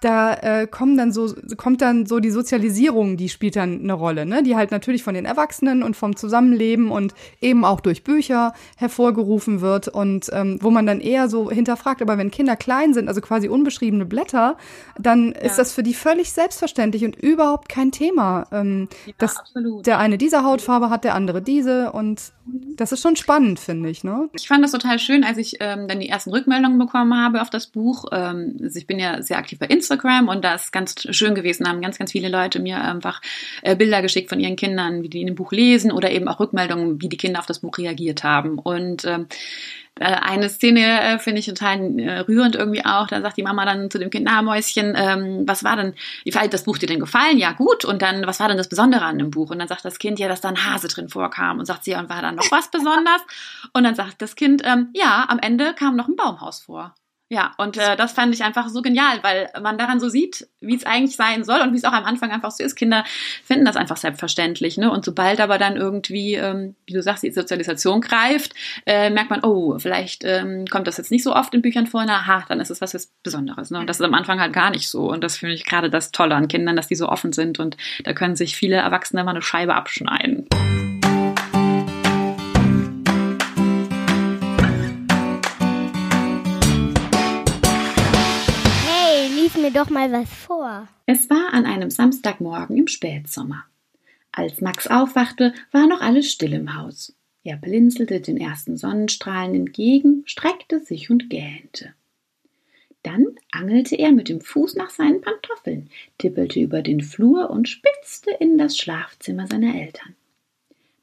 da 0.00 0.34
äh, 0.34 0.66
kommen 0.66 0.96
dann 0.96 1.12
so, 1.12 1.34
kommt 1.56 1.80
dann 1.80 2.06
so 2.06 2.20
die 2.20 2.30
Sozialisierung, 2.30 3.16
die 3.16 3.28
spielt 3.28 3.56
dann 3.56 3.80
eine 3.80 3.92
Rolle, 3.92 4.26
ne? 4.26 4.42
Die 4.42 4.56
halt 4.56 4.70
natürlich 4.70 5.02
von 5.02 5.14
den 5.14 5.24
Erwachsenen 5.24 5.82
und 5.82 5.96
vom 5.96 6.16
Zusammenleben 6.16 6.90
und 6.90 7.14
eben 7.40 7.64
auch 7.64 7.80
durch 7.80 8.04
Bücher 8.04 8.52
hervorgerufen 8.76 9.60
wird 9.60 9.88
und 9.88 10.28
ähm, 10.32 10.58
wo 10.60 10.70
man 10.70 10.86
dann 10.86 11.00
eher 11.00 11.28
so 11.28 11.50
hinterfragt, 11.50 12.02
aber 12.02 12.18
wenn 12.18 12.30
Kinder 12.30 12.56
klein 12.56 12.94
sind, 12.94 13.08
also 13.08 13.20
quasi 13.20 13.48
unbeschriebene 13.48 14.04
Blätter, 14.04 14.56
dann 14.98 15.32
ja. 15.32 15.40
ist 15.40 15.58
das 15.58 15.72
für 15.72 15.82
die 15.82 15.94
völlig 15.94 16.32
selbstverständlich 16.32 17.04
und 17.04 17.16
überhaupt 17.16 17.68
kein 17.68 17.90
Thema. 17.90 18.46
Ähm, 18.52 18.88
ja, 19.06 19.12
dass 19.18 19.36
absolut. 19.36 19.86
der 19.86 19.98
eine 19.98 20.18
diese 20.18 20.44
Hautfarbe 20.44 20.90
hat, 20.90 21.04
der 21.04 21.14
andere 21.14 21.42
diese 21.42 21.92
und 21.92 22.32
das 22.76 22.92
ist 22.92 23.02
schon 23.02 23.16
spannend, 23.16 23.58
finde 23.58 23.90
ich, 23.90 24.04
ne? 24.04 24.28
Ich 24.34 24.46
fand 24.46 24.62
das 24.62 24.70
total 24.70 25.00
schön, 25.00 25.24
als 25.24 25.36
ich 25.36 25.56
ähm, 25.58 25.88
dann 25.88 25.98
die 25.98 26.08
ersten 26.08 26.30
Rückmeldungen 26.30 26.78
bekommen 26.78 27.16
habe 27.16 27.42
auf 27.42 27.50
das 27.50 27.66
Buch. 27.66 28.04
Ähm, 28.12 28.56
also 28.62 28.78
ich 28.78 28.86
bin 28.86 29.00
ja 29.00 29.20
sehr 29.22 29.38
aktiv 29.38 29.58
bei 29.58 29.66
Instagram 29.66 29.85
Instagram 29.86 30.28
und 30.28 30.44
das 30.44 30.64
ist 30.64 30.72
ganz 30.72 30.94
schön 31.10 31.34
gewesen, 31.34 31.68
haben 31.68 31.80
ganz, 31.80 31.98
ganz 31.98 32.12
viele 32.12 32.28
Leute 32.28 32.58
mir 32.58 32.80
einfach 32.80 33.20
äh, 33.62 33.76
Bilder 33.76 34.02
geschickt 34.02 34.28
von 34.28 34.40
ihren 34.40 34.56
Kindern, 34.56 35.02
wie 35.02 35.08
die 35.08 35.20
in 35.20 35.26
dem 35.26 35.36
Buch 35.36 35.52
lesen 35.52 35.92
oder 35.92 36.10
eben 36.10 36.28
auch 36.28 36.40
Rückmeldungen, 36.40 37.00
wie 37.00 37.08
die 37.08 37.16
Kinder 37.16 37.38
auf 37.38 37.46
das 37.46 37.60
Buch 37.60 37.78
reagiert 37.78 38.24
haben. 38.24 38.58
Und 38.58 39.04
ähm, 39.04 39.26
äh, 39.98 40.04
eine 40.04 40.50
Szene 40.50 41.00
äh, 41.00 41.18
finde 41.18 41.38
ich 41.38 41.46
total 41.46 41.98
äh, 41.98 42.18
rührend 42.20 42.54
irgendwie 42.54 42.84
auch. 42.84 43.06
Da 43.06 43.20
sagt 43.22 43.36
die 43.36 43.42
Mama 43.42 43.64
dann 43.64 43.90
zu 43.90 43.98
dem 43.98 44.10
Kind, 44.10 44.26
na 44.26 44.42
Mäuschen, 44.42 44.94
ähm, 44.96 45.44
was 45.46 45.64
war 45.64 45.76
denn, 45.76 45.94
wie 46.24 46.32
hat 46.32 46.52
das 46.52 46.64
Buch 46.64 46.78
dir 46.78 46.86
denn 46.86 47.00
gefallen? 47.00 47.38
Ja 47.38 47.52
gut. 47.52 47.84
Und 47.84 48.02
dann, 48.02 48.26
was 48.26 48.40
war 48.40 48.48
denn 48.48 48.58
das 48.58 48.68
Besondere 48.68 49.04
an 49.04 49.18
dem 49.18 49.30
Buch? 49.30 49.50
Und 49.50 49.58
dann 49.58 49.68
sagt 49.68 49.84
das 49.84 49.98
Kind, 49.98 50.18
ja, 50.18 50.28
dass 50.28 50.40
da 50.40 50.48
ein 50.48 50.64
Hase 50.64 50.88
drin 50.88 51.08
vorkam. 51.08 51.58
Und 51.58 51.66
sagt 51.66 51.84
sie, 51.84 51.94
und 51.94 52.10
war 52.10 52.20
da 52.20 52.32
noch 52.32 52.50
was 52.50 52.70
besonders? 52.70 53.22
Und 53.72 53.84
dann 53.84 53.94
sagt 53.94 54.20
das 54.20 54.36
Kind, 54.36 54.62
ähm, 54.64 54.88
ja, 54.94 55.26
am 55.28 55.38
Ende 55.38 55.72
kam 55.74 55.96
noch 55.96 56.08
ein 56.08 56.16
Baumhaus 56.16 56.60
vor. 56.60 56.94
Ja, 57.28 57.54
und 57.58 57.76
äh, 57.76 57.96
das 57.96 58.12
fand 58.12 58.32
ich 58.32 58.44
einfach 58.44 58.68
so 58.68 58.82
genial, 58.82 59.18
weil 59.22 59.50
man 59.60 59.78
daran 59.78 59.98
so 59.98 60.08
sieht, 60.08 60.46
wie 60.60 60.76
es 60.76 60.86
eigentlich 60.86 61.16
sein 61.16 61.42
soll 61.42 61.60
und 61.60 61.72
wie 61.72 61.76
es 61.76 61.84
auch 61.84 61.92
am 61.92 62.04
Anfang 62.04 62.30
einfach 62.30 62.52
so 62.52 62.62
ist. 62.62 62.76
Kinder 62.76 63.04
finden 63.42 63.64
das 63.64 63.74
einfach 63.74 63.96
selbstverständlich. 63.96 64.76
Ne? 64.76 64.88
Und 64.92 65.04
sobald 65.04 65.40
aber 65.40 65.58
dann 65.58 65.76
irgendwie, 65.76 66.34
ähm, 66.34 66.76
wie 66.86 66.92
du 66.92 67.02
sagst, 67.02 67.24
die 67.24 67.32
Sozialisation 67.32 68.00
greift, 68.00 68.54
äh, 68.86 69.10
merkt 69.10 69.30
man, 69.30 69.42
oh, 69.42 69.76
vielleicht 69.80 70.22
ähm, 70.24 70.66
kommt 70.70 70.86
das 70.86 70.98
jetzt 70.98 71.10
nicht 71.10 71.24
so 71.24 71.34
oft 71.34 71.52
in 71.52 71.62
Büchern 71.62 71.88
vor. 71.88 72.04
Na, 72.06 72.18
aha, 72.18 72.44
dann 72.48 72.60
ist 72.60 72.70
es 72.70 72.80
was 72.80 72.92
jetzt 72.92 73.20
Besonderes. 73.24 73.72
Ne? 73.72 73.80
Und 73.80 73.88
das 73.88 73.98
ist 73.98 74.06
am 74.06 74.14
Anfang 74.14 74.38
halt 74.38 74.52
gar 74.52 74.70
nicht 74.70 74.88
so. 74.88 75.10
Und 75.10 75.24
das 75.24 75.38
finde 75.38 75.56
ich 75.56 75.64
gerade 75.64 75.90
das 75.90 76.12
Tolle 76.12 76.36
an 76.36 76.46
Kindern, 76.46 76.76
dass 76.76 76.86
die 76.86 76.94
so 76.94 77.08
offen 77.08 77.32
sind 77.32 77.58
und 77.58 77.76
da 78.04 78.12
können 78.12 78.36
sich 78.36 78.54
viele 78.54 78.76
Erwachsene 78.76 79.24
mal 79.24 79.32
eine 79.32 79.42
Scheibe 79.42 79.74
abschneiden. 79.74 80.46
Mir 89.66 89.72
doch 89.72 89.90
mal 89.90 90.12
was 90.12 90.32
vor. 90.32 90.88
Es 91.06 91.28
war 91.28 91.52
an 91.52 91.66
einem 91.66 91.90
Samstagmorgen 91.90 92.76
im 92.76 92.86
Spätsommer. 92.86 93.64
Als 94.30 94.60
Max 94.60 94.86
aufwachte, 94.86 95.54
war 95.72 95.88
noch 95.88 96.00
alles 96.00 96.30
still 96.30 96.52
im 96.52 96.76
Haus. 96.76 97.16
Er 97.42 97.56
blinzelte 97.56 98.20
den 98.20 98.36
ersten 98.36 98.76
Sonnenstrahlen 98.76 99.54
entgegen, 99.54 100.22
streckte 100.26 100.80
sich 100.80 101.10
und 101.10 101.30
gähnte. 101.30 101.94
Dann 103.02 103.26
angelte 103.50 103.96
er 103.96 104.12
mit 104.12 104.28
dem 104.28 104.40
Fuß 104.40 104.76
nach 104.76 104.90
seinen 104.90 105.20
Pantoffeln, 105.20 105.90
tippelte 106.18 106.60
über 106.60 106.82
den 106.82 107.00
Flur 107.00 107.50
und 107.50 107.68
spitzte 107.68 108.30
in 108.30 108.58
das 108.58 108.76
Schlafzimmer 108.76 109.48
seiner 109.48 109.74
Eltern. 109.74 110.14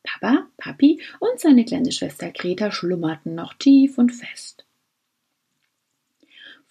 Papa, 0.04 0.48
Papi 0.58 1.02
und 1.20 1.40
seine 1.40 1.66
kleine 1.66 1.92
Schwester 1.92 2.32
Greta 2.32 2.72
schlummerten 2.72 3.36
noch 3.36 3.54
tief 3.56 3.98
und 3.98 4.12
fest. 4.12 4.66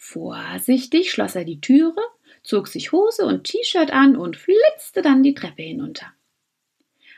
Vorsichtig 0.05 1.13
schloss 1.13 1.37
er 1.37 1.45
die 1.45 1.61
Türe, 1.61 2.03
zog 2.43 2.67
sich 2.67 2.91
Hose 2.91 3.25
und 3.25 3.45
T-Shirt 3.45 3.93
an 3.93 4.17
und 4.17 4.37
flitzte 4.37 5.01
dann 5.01 5.23
die 5.23 5.33
Treppe 5.33 5.63
hinunter. 5.63 6.07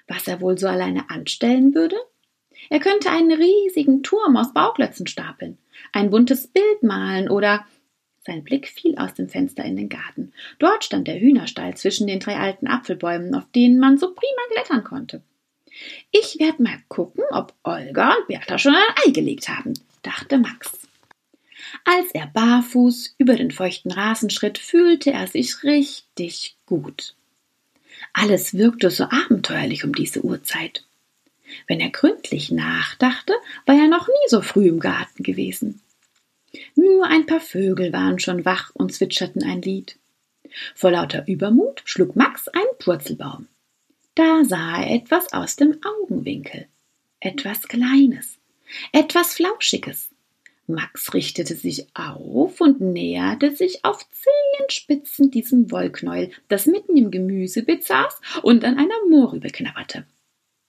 Was 0.06 0.28
er 0.28 0.42
wohl 0.42 0.58
so 0.58 0.68
alleine 0.68 1.08
anstellen 1.08 1.74
würde? 1.74 1.96
Er 2.68 2.80
könnte 2.80 3.10
einen 3.10 3.32
riesigen 3.32 4.02
Turm 4.02 4.36
aus 4.36 4.52
Bauklötzen 4.52 5.06
stapeln, 5.06 5.56
ein 5.92 6.10
buntes 6.10 6.46
Bild 6.46 6.82
malen 6.82 7.30
oder 7.30 7.64
sein 8.26 8.44
Blick 8.44 8.68
fiel 8.68 8.98
aus 8.98 9.14
dem 9.14 9.30
Fenster 9.30 9.64
in 9.64 9.76
den 9.76 9.88
Garten. 9.88 10.34
Dort 10.58 10.84
stand 10.84 11.08
der 11.08 11.18
Hühnerstall 11.18 11.78
zwischen 11.78 12.06
den 12.06 12.20
drei 12.20 12.36
alten 12.36 12.66
Apfelbäumen, 12.66 13.34
auf 13.34 13.50
denen 13.54 13.80
man 13.80 13.96
so 13.96 14.12
prima 14.12 14.42
klettern 14.52 14.84
konnte. 14.84 15.22
Ich 16.10 16.38
werd 16.38 16.60
mal 16.60 16.78
gucken, 16.88 17.24
ob 17.30 17.54
Olga 17.62 18.14
und 18.14 18.28
Bertha 18.28 18.58
schon 18.58 18.74
ein 18.74 19.06
Ei 19.06 19.10
gelegt 19.10 19.48
haben, 19.48 19.72
dachte 20.02 20.36
Max. 20.36 20.83
Als 21.84 22.12
er 22.12 22.26
barfuß 22.26 23.16
über 23.18 23.34
den 23.34 23.50
feuchten 23.50 23.90
Rasen 23.90 24.30
schritt, 24.30 24.58
fühlte 24.58 25.12
er 25.12 25.26
sich 25.26 25.62
richtig 25.64 26.56
gut. 26.66 27.14
Alles 28.12 28.54
wirkte 28.54 28.90
so 28.90 29.04
abenteuerlich 29.04 29.84
um 29.84 29.94
diese 29.94 30.24
Uhrzeit. 30.24 30.84
Wenn 31.66 31.80
er 31.80 31.90
gründlich 31.90 32.50
nachdachte, 32.50 33.32
war 33.66 33.76
er 33.76 33.88
noch 33.88 34.08
nie 34.08 34.28
so 34.28 34.40
früh 34.42 34.68
im 34.68 34.80
Garten 34.80 35.22
gewesen. 35.22 35.80
Nur 36.74 37.06
ein 37.06 37.26
paar 37.26 37.40
Vögel 37.40 37.92
waren 37.92 38.18
schon 38.18 38.44
wach 38.44 38.70
und 38.74 38.92
zwitscherten 38.92 39.42
ein 39.42 39.62
Lied. 39.62 39.96
Vor 40.74 40.92
lauter 40.92 41.26
Übermut 41.26 41.82
schlug 41.84 42.14
Max 42.16 42.48
einen 42.48 42.78
Purzelbaum. 42.78 43.48
Da 44.14 44.44
sah 44.44 44.82
er 44.82 44.94
etwas 44.94 45.32
aus 45.32 45.56
dem 45.56 45.78
Augenwinkel. 45.84 46.66
Etwas 47.18 47.62
Kleines, 47.62 48.38
etwas 48.92 49.34
Flauschiges. 49.34 50.10
Max 50.66 51.12
richtete 51.12 51.54
sich 51.54 51.88
auf 51.94 52.60
und 52.60 52.80
näherte 52.80 53.54
sich 53.54 53.84
auf 53.84 54.06
Zehenspitzen 54.10 55.30
diesem 55.30 55.70
Wollknäuel, 55.70 56.30
das 56.48 56.66
mitten 56.66 56.96
im 56.96 57.10
Gemüsebeet 57.10 57.84
saß 57.84 58.20
und 58.42 58.64
an 58.64 58.78
einer 58.78 58.94
Mohrrübe 59.08 59.48
knabberte. 59.48 60.06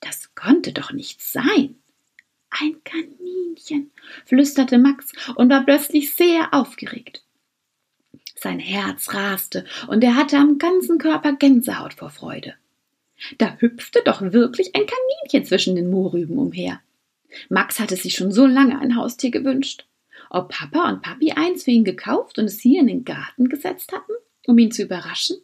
Das 0.02 0.36
konnte 0.36 0.74
doch 0.74 0.92
nicht 0.92 1.22
sein. 1.22 1.76
Ein 2.50 2.76
Kaninchen, 2.84 3.92
flüsterte 4.26 4.78
Max 4.78 5.12
und 5.36 5.50
war 5.50 5.64
plötzlich 5.66 6.14
sehr 6.14 6.54
aufgeregt. 6.54 7.24
Sein 8.36 8.60
Herz 8.60 9.14
raste 9.14 9.66
und 9.88 10.04
er 10.04 10.16
hatte 10.16 10.38
am 10.38 10.58
ganzen 10.58 10.98
Körper 10.98 11.34
Gänsehaut 11.34 11.94
vor 11.94 12.10
Freude. 12.10 12.56
Da 13.38 13.56
hüpfte 13.60 14.02
doch 14.04 14.22
wirklich 14.22 14.76
ein 14.76 14.86
Kaninchen 14.86 15.46
zwischen 15.46 15.76
den 15.76 15.90
Mohrrüben 15.90 16.38
umher. 16.38 16.82
Max 17.50 17.80
hatte 17.80 17.96
sich 17.96 18.16
schon 18.16 18.32
so 18.32 18.46
lange 18.46 18.80
ein 18.80 18.96
Haustier 18.96 19.32
gewünscht. 19.32 19.86
Ob 20.30 20.50
Papa 20.50 20.90
und 20.90 21.02
Papi 21.02 21.32
eins 21.32 21.64
für 21.64 21.72
ihn 21.72 21.84
gekauft 21.84 22.40
und 22.40 22.46
es 22.46 22.60
hier 22.60 22.82
in 22.82 22.88
den 22.88 23.06
Garten 23.06 23.50
gesetzt 23.50 23.92
hatten, 23.92 24.12
um 24.48 24.58
ihn 24.58 24.72
zu 24.72 24.84
überraschen? 24.84 25.38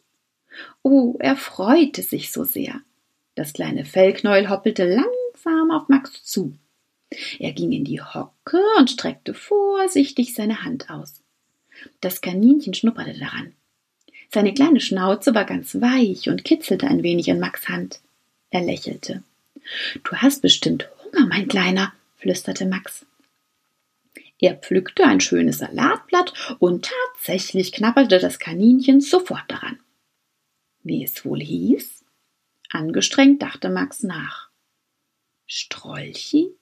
Oh, 0.84 1.16
er 1.20 1.36
freute 1.36 2.02
sich 2.02 2.32
so 2.32 2.44
sehr. 2.44 2.82
Das 3.36 3.54
kleine 3.54 3.86
Fellknäuel 3.86 4.50
hoppelte 4.50 4.86
langsam 4.86 5.72
auf 5.72 5.88
Max 5.88 6.24
zu. 6.24 6.54
Er 7.40 7.52
ging 7.52 7.72
in 7.72 7.84
die 7.84 8.02
Hocke 8.02 8.62
und 8.78 8.90
streckte 8.90 9.34
vorsichtig 9.34 10.34
seine 10.34 10.64
Hand 10.64 10.90
aus. 10.90 11.22
Das 12.00 12.22
Kaninchen 12.22 12.74
schnupperte 12.74 13.18
daran. 13.20 13.54
Seine 14.34 14.54
kleine 14.54 14.80
Schnauze 14.80 15.36
war 15.36 15.46
ganz 15.46 15.76
weich 15.82 16.30
und 16.30 16.46
kitzelte 16.46 16.88
ein 16.88 17.04
wenig 17.04 17.30
an 17.30 17.40
Max 17.40 17.68
Hand. 17.68 18.00
Er 18.50 18.62
lächelte. 18.62 19.24
Du 20.04 20.16
hast 20.16 20.42
bestimmt 20.42 20.90
Hunger, 21.12 21.28
mein 21.28 21.48
Kleiner, 21.48 21.94
flüsterte 22.16 22.66
Max. 22.66 23.06
Er 24.40 24.56
pflückte 24.56 25.04
ein 25.06 25.22
schönes 25.22 25.60
Salatblatt 25.60 26.58
und 26.60 26.90
tatsächlich 27.16 27.72
knabberte 27.72 28.20
das 28.20 28.40
Kaninchen 28.40 29.02
sofort 29.02 29.44
daran. 29.48 29.80
Wie 30.84 31.04
es 31.04 31.24
wohl 31.26 31.40
hieß? 31.40 32.04
Angestrengt 32.70 33.42
dachte 33.42 33.70
Max 33.70 34.04
nach. 34.04 34.50
Strolchi? 35.46 36.56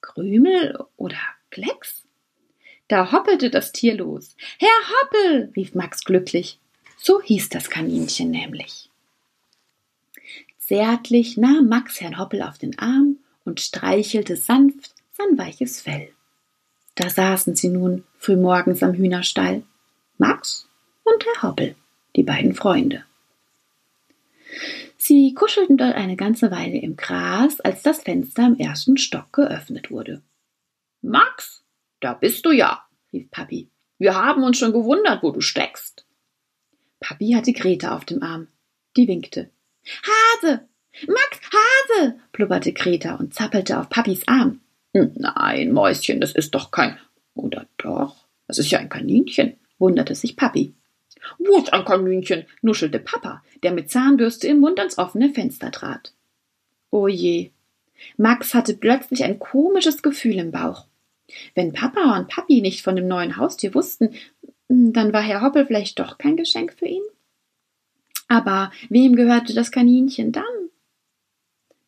Krümel 0.00 0.78
oder 0.96 1.18
Klecks? 1.50 2.06
Da 2.88 3.12
hoppelte 3.12 3.50
das 3.50 3.72
Tier 3.72 3.96
los. 3.96 4.36
Herr 4.58 4.68
Hoppel, 4.68 5.52
rief 5.56 5.74
Max 5.74 6.04
glücklich. 6.04 6.58
So 6.96 7.20
hieß 7.22 7.48
das 7.48 7.70
Kaninchen 7.70 8.30
nämlich. 8.30 8.90
Zärtlich 10.58 11.36
nahm 11.36 11.68
Max 11.68 12.00
Herrn 12.00 12.18
Hoppel 12.18 12.42
auf 12.42 12.58
den 12.58 12.78
Arm 12.78 13.18
und 13.50 13.60
streichelte 13.60 14.36
sanft 14.36 14.94
sein 15.10 15.36
weiches 15.36 15.80
Fell. 15.80 16.12
Da 16.94 17.10
saßen 17.10 17.56
sie 17.56 17.68
nun 17.68 18.04
frühmorgens 18.16 18.82
am 18.84 18.94
Hühnerstall. 18.94 19.64
Max 20.18 20.68
und 21.02 21.26
Herr 21.26 21.42
Hoppel, 21.42 21.74
die 22.14 22.22
beiden 22.22 22.54
Freunde. 22.54 23.04
Sie 24.96 25.34
kuschelten 25.34 25.76
dort 25.76 25.96
eine 25.96 26.14
ganze 26.14 26.52
Weile 26.52 26.78
im 26.78 26.96
Gras, 26.96 27.60
als 27.60 27.82
das 27.82 28.02
Fenster 28.02 28.46
im 28.46 28.56
ersten 28.56 28.96
Stock 28.96 29.32
geöffnet 29.32 29.90
wurde. 29.90 30.22
Max, 31.02 31.64
da 31.98 32.14
bist 32.14 32.46
du 32.46 32.52
ja, 32.52 32.84
rief 33.12 33.30
Papi. 33.30 33.68
Wir 33.98 34.14
haben 34.14 34.44
uns 34.44 34.58
schon 34.58 34.72
gewundert, 34.72 35.24
wo 35.24 35.32
du 35.32 35.40
steckst. 35.40 36.06
Papi 37.00 37.32
hatte 37.32 37.52
Greta 37.52 37.96
auf 37.96 38.04
dem 38.04 38.22
Arm. 38.22 38.46
Die 38.96 39.08
winkte. 39.08 39.50
Hase! 40.42 40.68
Max, 41.06 41.40
Hase! 41.52 42.20
blubberte 42.32 42.72
Greta 42.72 43.14
und 43.14 43.34
zappelte 43.34 43.78
auf 43.78 43.88
Papis 43.88 44.26
Arm. 44.26 44.60
Nein, 44.92 45.72
Mäuschen, 45.72 46.20
das 46.20 46.32
ist 46.32 46.54
doch 46.54 46.70
kein. 46.70 46.98
Oder 47.34 47.66
doch? 47.78 48.26
Das 48.46 48.58
ist 48.58 48.70
ja 48.70 48.78
ein 48.78 48.88
Kaninchen, 48.88 49.56
wunderte 49.78 50.14
sich 50.14 50.36
Papi. 50.36 50.74
Wo 51.38 51.58
ist 51.58 51.72
ein 51.72 51.84
Kaninchen? 51.84 52.44
nuschelte 52.62 52.98
Papa, 52.98 53.42
der 53.62 53.72
mit 53.72 53.90
Zahnbürste 53.90 54.48
im 54.48 54.60
Mund 54.60 54.78
ans 54.78 54.98
offene 54.98 55.30
Fenster 55.30 55.70
trat. 55.70 56.12
O 56.90 57.06
je. 57.06 57.50
Max 58.16 58.54
hatte 58.54 58.74
plötzlich 58.74 59.24
ein 59.24 59.38
komisches 59.38 60.02
Gefühl 60.02 60.38
im 60.38 60.50
Bauch. 60.50 60.86
Wenn 61.54 61.72
Papa 61.72 62.18
und 62.18 62.28
Papi 62.28 62.60
nicht 62.60 62.82
von 62.82 62.96
dem 62.96 63.06
neuen 63.06 63.36
Haustier 63.36 63.74
wussten, 63.74 64.14
dann 64.68 65.12
war 65.12 65.22
Herr 65.22 65.42
Hoppel 65.42 65.66
vielleicht 65.66 65.98
doch 65.98 66.18
kein 66.18 66.36
Geschenk 66.36 66.74
für 66.74 66.86
ihn. 66.86 67.02
Aber 68.28 68.72
wem 68.88 69.16
gehörte 69.16 69.54
das 69.54 69.70
Kaninchen 69.70 70.32
dann? 70.32 70.44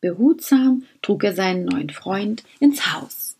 Behutsam 0.03 0.83
trug 1.01 1.23
er 1.23 1.33
seinen 1.33 1.63
neuen 1.63 1.89
Freund 1.89 2.43
ins 2.59 2.93
Haus. 2.93 3.37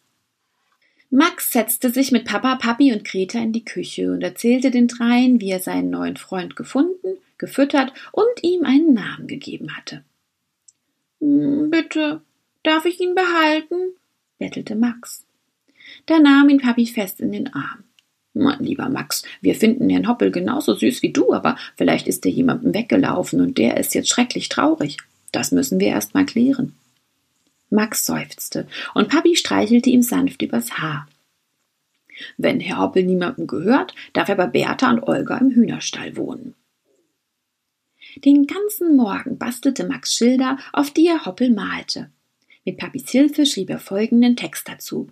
Max 1.09 1.51
setzte 1.51 1.89
sich 1.89 2.13
mit 2.13 2.23
Papa, 2.23 2.55
Papi 2.55 2.93
und 2.93 3.03
Greta 3.03 3.37
in 3.39 3.51
die 3.51 3.65
Küche 3.65 4.09
und 4.13 4.21
erzählte 4.21 4.71
den 4.71 4.87
dreien, 4.87 5.41
wie 5.41 5.51
er 5.51 5.59
seinen 5.59 5.89
neuen 5.89 6.15
Freund 6.15 6.55
gefunden, 6.55 7.17
gefüttert 7.37 7.91
und 8.13 8.43
ihm 8.43 8.63
einen 8.63 8.93
Namen 8.93 9.27
gegeben 9.27 9.75
hatte. 9.75 10.05
Hm, 11.19 11.69
bitte, 11.69 12.21
darf 12.63 12.85
ich 12.85 12.97
ihn 13.01 13.13
behalten? 13.13 13.95
bettelte 14.39 14.75
Max. 14.75 15.25
Da 16.05 16.17
nahm 16.19 16.47
ihn 16.47 16.61
Papi 16.61 16.85
fest 16.85 17.19
in 17.19 17.33
den 17.33 17.53
Arm. 17.53 17.83
Mein 18.33 18.63
lieber 18.63 18.87
Max, 18.87 19.23
wir 19.41 19.55
finden 19.55 19.89
Herrn 19.89 20.07
Hoppel 20.07 20.31
genauso 20.31 20.73
süß 20.75 21.01
wie 21.01 21.11
du, 21.11 21.33
aber 21.33 21.57
vielleicht 21.75 22.07
ist 22.07 22.25
er 22.25 22.31
jemandem 22.31 22.73
weggelaufen 22.73 23.41
und 23.41 23.57
der 23.57 23.75
ist 23.75 23.93
jetzt 23.93 24.07
schrecklich 24.07 24.47
traurig. 24.47 24.97
Das 25.33 25.51
müssen 25.51 25.81
wir 25.81 25.87
erst 25.87 26.13
mal 26.13 26.25
klären. 26.25 26.75
Max 27.69 28.05
seufzte, 28.05 28.67
und 28.93 29.09
Papi 29.09 29.35
streichelte 29.35 29.89
ihm 29.89 30.03
sanft 30.03 30.41
übers 30.43 30.77
Haar. 30.77 31.09
Wenn 32.37 32.59
Herr 32.59 32.77
Hoppel 32.77 33.03
niemandem 33.03 33.47
gehört, 33.47 33.95
darf 34.13 34.29
er 34.29 34.35
bei 34.35 34.45
Bertha 34.45 34.91
und 34.91 35.01
Olga 35.01 35.37
im 35.39 35.49
Hühnerstall 35.49 36.15
wohnen. 36.15 36.53
Den 38.17 38.45
ganzen 38.45 38.95
Morgen 38.95 39.39
bastelte 39.39 39.87
Max 39.87 40.13
Schilder, 40.13 40.59
auf 40.71 40.91
die 40.91 41.07
er 41.07 41.25
Hoppel 41.25 41.49
malte. 41.49 42.11
Mit 42.63 42.77
Papis 42.77 43.09
Hilfe 43.09 43.47
schrieb 43.47 43.71
er 43.71 43.79
folgenden 43.79 44.35
Text 44.35 44.69
dazu. 44.69 45.09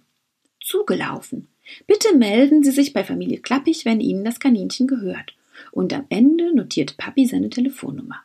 Zugelaufen. 0.64 1.48
Bitte 1.88 2.16
melden 2.16 2.64
Sie 2.64 2.72
sich 2.72 2.94
bei 2.94 3.04
Familie 3.04 3.40
Klappig, 3.40 3.86
wenn 3.86 4.02
Ihnen 4.02 4.24
das 4.24 4.40
Kaninchen 4.40 4.86
gehört. 4.86 5.34
Und 5.72 5.94
am 5.94 6.06
Ende 6.10 6.56
notierte 6.56 6.94
Papi 6.96 7.26
seine 7.26 7.50
Telefonnummer. 7.50 8.24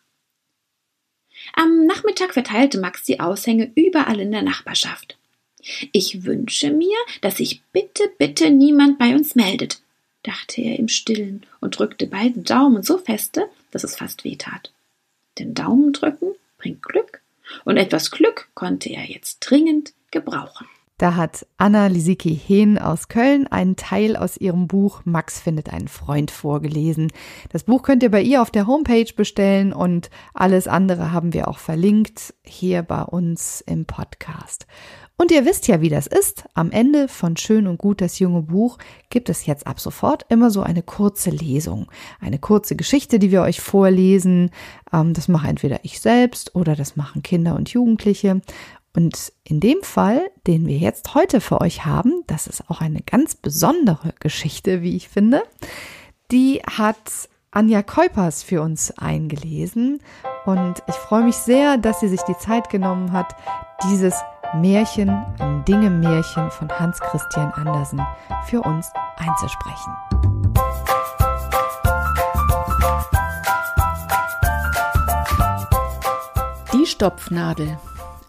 Am 1.52 1.87
Nachmittag 1.87 2.32
verteilte 2.32 2.78
Max 2.78 3.04
die 3.04 3.20
Aushänge 3.20 3.70
überall 3.74 4.20
in 4.20 4.32
der 4.32 4.42
Nachbarschaft. 4.42 5.16
Ich 5.92 6.24
wünsche 6.24 6.70
mir, 6.70 6.96
dass 7.20 7.38
sich 7.38 7.62
bitte, 7.72 8.04
bitte 8.18 8.50
niemand 8.50 8.98
bei 8.98 9.14
uns 9.14 9.35
meldet, 9.35 9.80
dachte 10.22 10.61
er 10.61 10.78
im 10.78 10.88
Stillen 10.88 11.44
und 11.61 11.78
drückte 11.78 12.06
beide 12.06 12.40
Daumen 12.40 12.82
so 12.82 12.98
feste, 12.98 13.48
dass 13.70 13.85
es 13.85 13.96
fast 13.96 14.24
weh 14.24 14.37
tat. 14.37 14.72
Denn 15.38 15.54
Daumen 15.54 15.92
drücken 15.92 16.35
bringt 16.59 16.82
Glück, 16.82 17.20
und 17.64 17.76
etwas 17.76 18.11
Glück 18.11 18.48
konnte 18.54 18.90
er 18.90 19.04
jetzt 19.04 19.38
dringend 19.40 19.92
gebrauchen. 20.11 20.66
Da 20.98 21.14
hat 21.14 21.46
Anna 21.59 21.88
Lisicki 21.88 22.35
Hehn 22.35 22.78
aus 22.78 23.09
Köln 23.09 23.46
einen 23.48 23.76
Teil 23.76 24.16
aus 24.16 24.38
ihrem 24.38 24.66
Buch 24.66 25.02
Max 25.04 25.38
findet 25.38 25.70
einen 25.70 25.88
Freund 25.88 26.30
vorgelesen. 26.30 27.12
Das 27.50 27.64
Buch 27.64 27.82
könnt 27.82 28.02
ihr 28.02 28.11
bei 28.11 28.22
ihr 28.22 28.40
auf 28.40 28.50
der 28.50 28.66
Homepage 28.66 29.12
bestellen 29.14 29.74
und 29.74 30.09
alles 30.32 30.66
andere 30.66 31.12
haben 31.12 31.35
wir 31.35 31.48
auch 31.48 31.59
verlinkt 31.59 32.32
hier 32.42 32.82
bei 32.82 33.02
uns 33.02 33.61
im 33.61 33.85
Podcast. 33.85 34.66
Und 35.18 35.30
ihr 35.30 35.44
wisst 35.46 35.66
ja, 35.68 35.80
wie 35.82 35.88
das 35.88 36.06
ist. 36.06 36.44
Am 36.54 36.70
Ende 36.70 37.09
von 37.09 37.37
Schön 37.37 37.66
und 37.66 37.78
Gut, 37.78 38.02
das 38.02 38.18
junge 38.18 38.42
Buch, 38.42 38.78
gibt 39.09 39.30
es 39.30 39.46
jetzt 39.46 39.66
ab 39.66 39.80
sofort 39.80 40.26
immer 40.28 40.50
so 40.50 40.62
eine 40.62 40.82
kurze 40.82 41.30
Lesung. 41.30 41.88
Eine 42.20 42.38
kurze 42.38 42.76
Geschichte, 42.76 43.18
die 43.18 43.30
wir 43.30 43.42
euch 43.42 43.61
vorlesen. 43.61 44.50
Ähm, 44.92 45.14
das 45.14 45.28
mache 45.28 45.48
entweder 45.48 45.80
ich 45.85 46.00
selbst 46.00 46.54
oder 46.54 46.76
das 46.76 46.96
machen 46.96 47.22
Kinder 47.22 47.54
und 47.54 47.70
Jugendliche. 47.70 48.42
Und 48.96 49.30
in 49.44 49.61
dem 49.61 49.82
Fall, 49.82 50.30
den 50.46 50.66
wir 50.66 50.78
jetzt 50.78 51.14
heute 51.14 51.42
für 51.42 51.61
euch 51.61 51.85
haben, 51.85 52.22
das 52.26 52.46
ist 52.46 52.70
auch 52.70 52.80
eine 52.80 53.02
ganz 53.02 53.35
besondere 53.35 54.14
Geschichte, 54.20 54.80
wie 54.80 54.96
ich 54.96 55.11
finde, 55.11 55.42
die 56.32 56.62
hat 56.62 57.28
Anja 57.50 57.82
Keupers 57.82 58.42
für 58.42 58.62
uns 58.62 58.96
eingelesen. 58.96 60.00
Und 60.46 60.82
ich 60.88 60.94
freue 60.94 61.24
mich 61.24 61.37
sehr, 61.37 61.76
dass 61.76 62.00
sie 62.00 62.09
sich 62.09 62.22
die 62.22 62.38
Zeit 62.38 62.70
genommen 62.70 63.12
hat, 63.12 63.37
dieses 63.85 64.14
Märchen, 64.54 65.11
ein 65.40 65.62
Dinge-Märchen 65.66 66.50
von 66.50 66.70
Hans 66.70 66.98
Christian 67.00 67.52
Andersen 67.52 68.00
für 68.46 68.62
uns 68.62 68.90
einzusprechen. 69.18 69.94
Die 76.72 76.87
Stopfnadel 76.87 77.76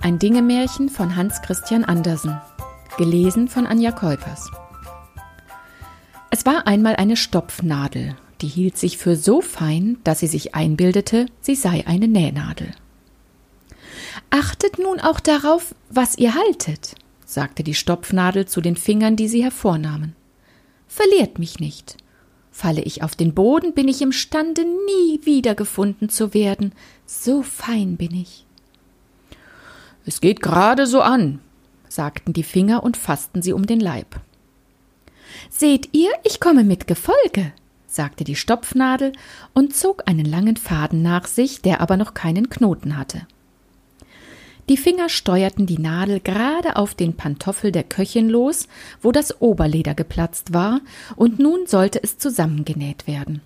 ein 0.08 0.20
Dingemärchen 0.20 0.88
von 0.88 1.18
Hans 1.18 1.42
Christian 1.42 1.84
Andersen. 1.84 2.40
Gelesen 2.98 3.50
von 3.50 3.68
Anja 3.68 3.92
Kolpers. 3.92 4.50
Es 6.30 6.46
war 6.46 6.66
einmal 6.66 6.96
eine 6.96 7.18
Stopfnadel, 7.18 8.16
die 8.40 8.48
hielt 8.48 8.78
sich 8.78 8.98
für 8.98 9.18
so 9.18 9.42
fein, 9.42 9.98
dass 10.06 10.22
sie 10.22 10.28
sich 10.28 10.56
einbildete, 10.56 11.26
sie 11.42 11.56
sei 11.56 11.86
eine 11.88 12.08
Nähnadel. 12.08 12.72
Achtet 14.30 14.80
nun 14.80 15.02
auch 15.02 15.20
darauf, 15.20 15.76
was 15.90 16.18
ihr 16.18 16.36
haltet, 16.36 16.96
sagte 17.26 17.66
die 17.66 17.76
Stopfnadel 17.76 18.46
zu 18.46 18.62
den 18.62 18.78
Fingern, 18.78 19.18
die 19.18 19.28
sie 19.28 19.44
hervornahmen. 19.44 20.16
Verliert 20.88 21.38
mich 21.38 21.60
nicht. 21.60 21.98
Falle 22.50 22.82
ich 22.82 23.04
auf 23.04 23.18
den 23.18 23.34
Boden, 23.34 23.74
bin 23.74 23.90
ich 23.90 24.02
imstande, 24.02 24.64
nie 24.64 25.20
wiedergefunden 25.26 26.08
zu 26.08 26.34
werden, 26.34 26.72
so 27.06 27.44
fein 27.44 27.98
bin 27.98 28.16
ich. 28.16 28.47
Es 30.08 30.22
geht 30.22 30.42
gerade 30.42 30.88
so 30.88 31.02
an, 31.02 31.42
sagten 31.90 32.32
die 32.32 32.44
Finger 32.44 32.82
und 32.82 32.96
fassten 32.96 33.42
sie 33.42 33.52
um 33.52 33.68
den 33.68 33.82
Leib. 33.82 34.22
Seht 35.50 35.90
ihr, 35.92 36.12
ich 36.24 36.40
komme 36.40 36.64
mit 36.64 36.88
Gefolge, 36.88 37.52
sagte 37.88 38.24
die 38.24 38.38
Stopfnadel 38.38 39.12
und 39.54 39.76
zog 39.76 40.04
einen 40.08 40.26
langen 40.26 40.56
Faden 40.56 41.02
nach 41.02 41.28
sich, 41.28 41.62
der 41.62 41.82
aber 41.82 41.98
noch 41.98 42.14
keinen 42.14 42.50
Knoten 42.50 42.98
hatte. 42.98 43.28
Die 44.70 44.78
Finger 44.78 45.10
steuerten 45.10 45.66
die 45.66 45.78
Nadel 45.78 46.22
gerade 46.22 46.78
auf 46.78 46.96
den 46.96 47.18
Pantoffel 47.18 47.74
der 47.74 47.84
Köchin 47.84 48.30
los, 48.30 48.70
wo 49.02 49.12
das 49.12 49.42
Oberleder 49.42 49.94
geplatzt 49.94 50.54
war, 50.54 50.80
und 51.18 51.38
nun 51.38 51.68
sollte 51.68 52.02
es 52.02 52.18
zusammengenäht 52.18 53.08
werden. 53.08 53.42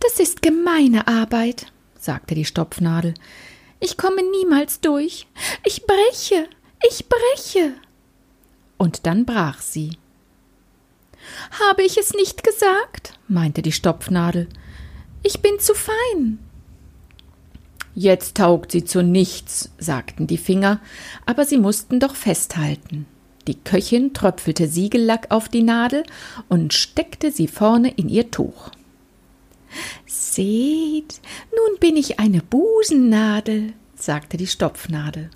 Das 0.00 0.20
ist 0.20 0.42
gemeine 0.42 1.08
Arbeit, 1.08 1.72
sagte 1.98 2.34
die 2.34 2.44
Stopfnadel. 2.44 3.14
Ich 3.80 3.96
komme 3.96 4.22
niemals 4.30 4.80
durch. 4.80 5.26
Ich 5.64 5.84
breche. 5.86 6.48
Ich 6.88 7.06
breche. 7.08 7.74
Und 8.78 9.06
dann 9.06 9.24
brach 9.24 9.60
sie. 9.60 9.98
Habe 11.60 11.82
ich 11.82 11.98
es 11.98 12.14
nicht 12.14 12.44
gesagt? 12.44 13.18
meinte 13.28 13.62
die 13.62 13.72
Stopfnadel. 13.72 14.48
Ich 15.22 15.40
bin 15.40 15.58
zu 15.58 15.74
fein. 15.74 16.38
Jetzt 17.94 18.36
taugt 18.36 18.72
sie 18.72 18.84
zu 18.84 19.02
nichts, 19.02 19.70
sagten 19.78 20.26
die 20.26 20.36
Finger, 20.36 20.80
aber 21.24 21.46
sie 21.46 21.56
mussten 21.56 21.98
doch 21.98 22.14
festhalten. 22.14 23.06
Die 23.46 23.54
Köchin 23.54 24.12
tröpfelte 24.12 24.68
Siegellack 24.68 25.30
auf 25.30 25.48
die 25.48 25.62
Nadel 25.62 26.04
und 26.48 26.74
steckte 26.74 27.30
sie 27.30 27.48
vorne 27.48 27.90
in 27.90 28.08
ihr 28.08 28.30
Tuch. 28.30 28.70
Seht, 30.06 31.20
nun 31.50 31.78
bin 31.80 31.96
ich 31.96 32.18
eine 32.18 32.42
Busennadel, 32.42 33.72
sagte 33.94 34.36
die 34.36 34.46
Stopfnadel. 34.46 35.30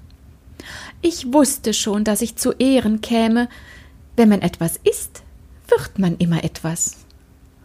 Ich 1.03 1.33
wusste 1.33 1.73
schon, 1.73 2.05
dass 2.05 2.23
ich 2.23 2.37
zu 2.37 2.53
Ehren 2.53 3.01
käme. 3.01 3.49
Wenn 4.17 4.29
man 4.29 4.43
etwas 4.43 4.79
ist, 4.83 5.23
wird 5.69 5.99
man 5.99 6.17
immer 6.19 6.45
etwas. 6.45 6.99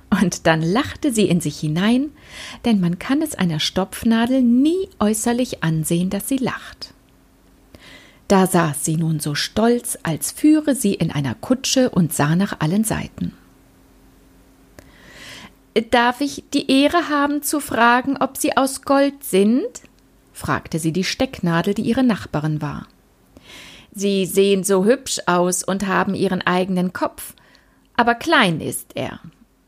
Und 0.09 0.47
dann 0.47 0.61
lachte 0.61 1.11
sie 1.11 1.27
in 1.27 1.41
sich 1.41 1.59
hinein, 1.59 2.11
denn 2.63 2.79
man 2.79 2.99
kann 2.99 3.21
es 3.21 3.35
einer 3.35 3.59
Stopfnadel 3.59 4.41
nie 4.41 4.89
äußerlich 4.99 5.63
ansehen, 5.63 6.09
dass 6.09 6.29
sie 6.29 6.37
lacht. 6.37 6.93
Da 8.27 8.47
saß 8.47 8.85
sie 8.85 8.97
nun 8.97 9.19
so 9.19 9.35
stolz, 9.35 9.99
als 10.03 10.31
führe 10.31 10.73
sie 10.73 10.93
in 10.93 11.11
einer 11.11 11.35
Kutsche 11.35 11.89
und 11.89 12.13
sah 12.13 12.35
nach 12.35 12.59
allen 12.59 12.83
Seiten. 12.83 13.33
Darf 15.91 16.21
ich 16.21 16.43
die 16.53 16.71
Ehre 16.71 17.09
haben 17.09 17.43
zu 17.43 17.59
fragen, 17.59 18.15
ob 18.17 18.37
Sie 18.37 18.55
aus 18.55 18.83
Gold 18.83 19.23
sind? 19.23 19.81
fragte 20.31 20.79
sie 20.79 20.91
die 20.91 21.03
Stecknadel, 21.03 21.73
die 21.73 21.83
ihre 21.83 22.03
Nachbarin 22.03 22.61
war. 22.61 22.87
Sie 23.93 24.25
sehen 24.25 24.63
so 24.63 24.83
hübsch 24.85 25.19
aus 25.25 25.63
und 25.63 25.87
haben 25.87 26.13
Ihren 26.13 26.41
eigenen 26.41 26.91
Kopf, 26.91 27.33
aber 27.95 28.15
klein 28.15 28.59
ist 28.59 28.91
er. 28.95 29.19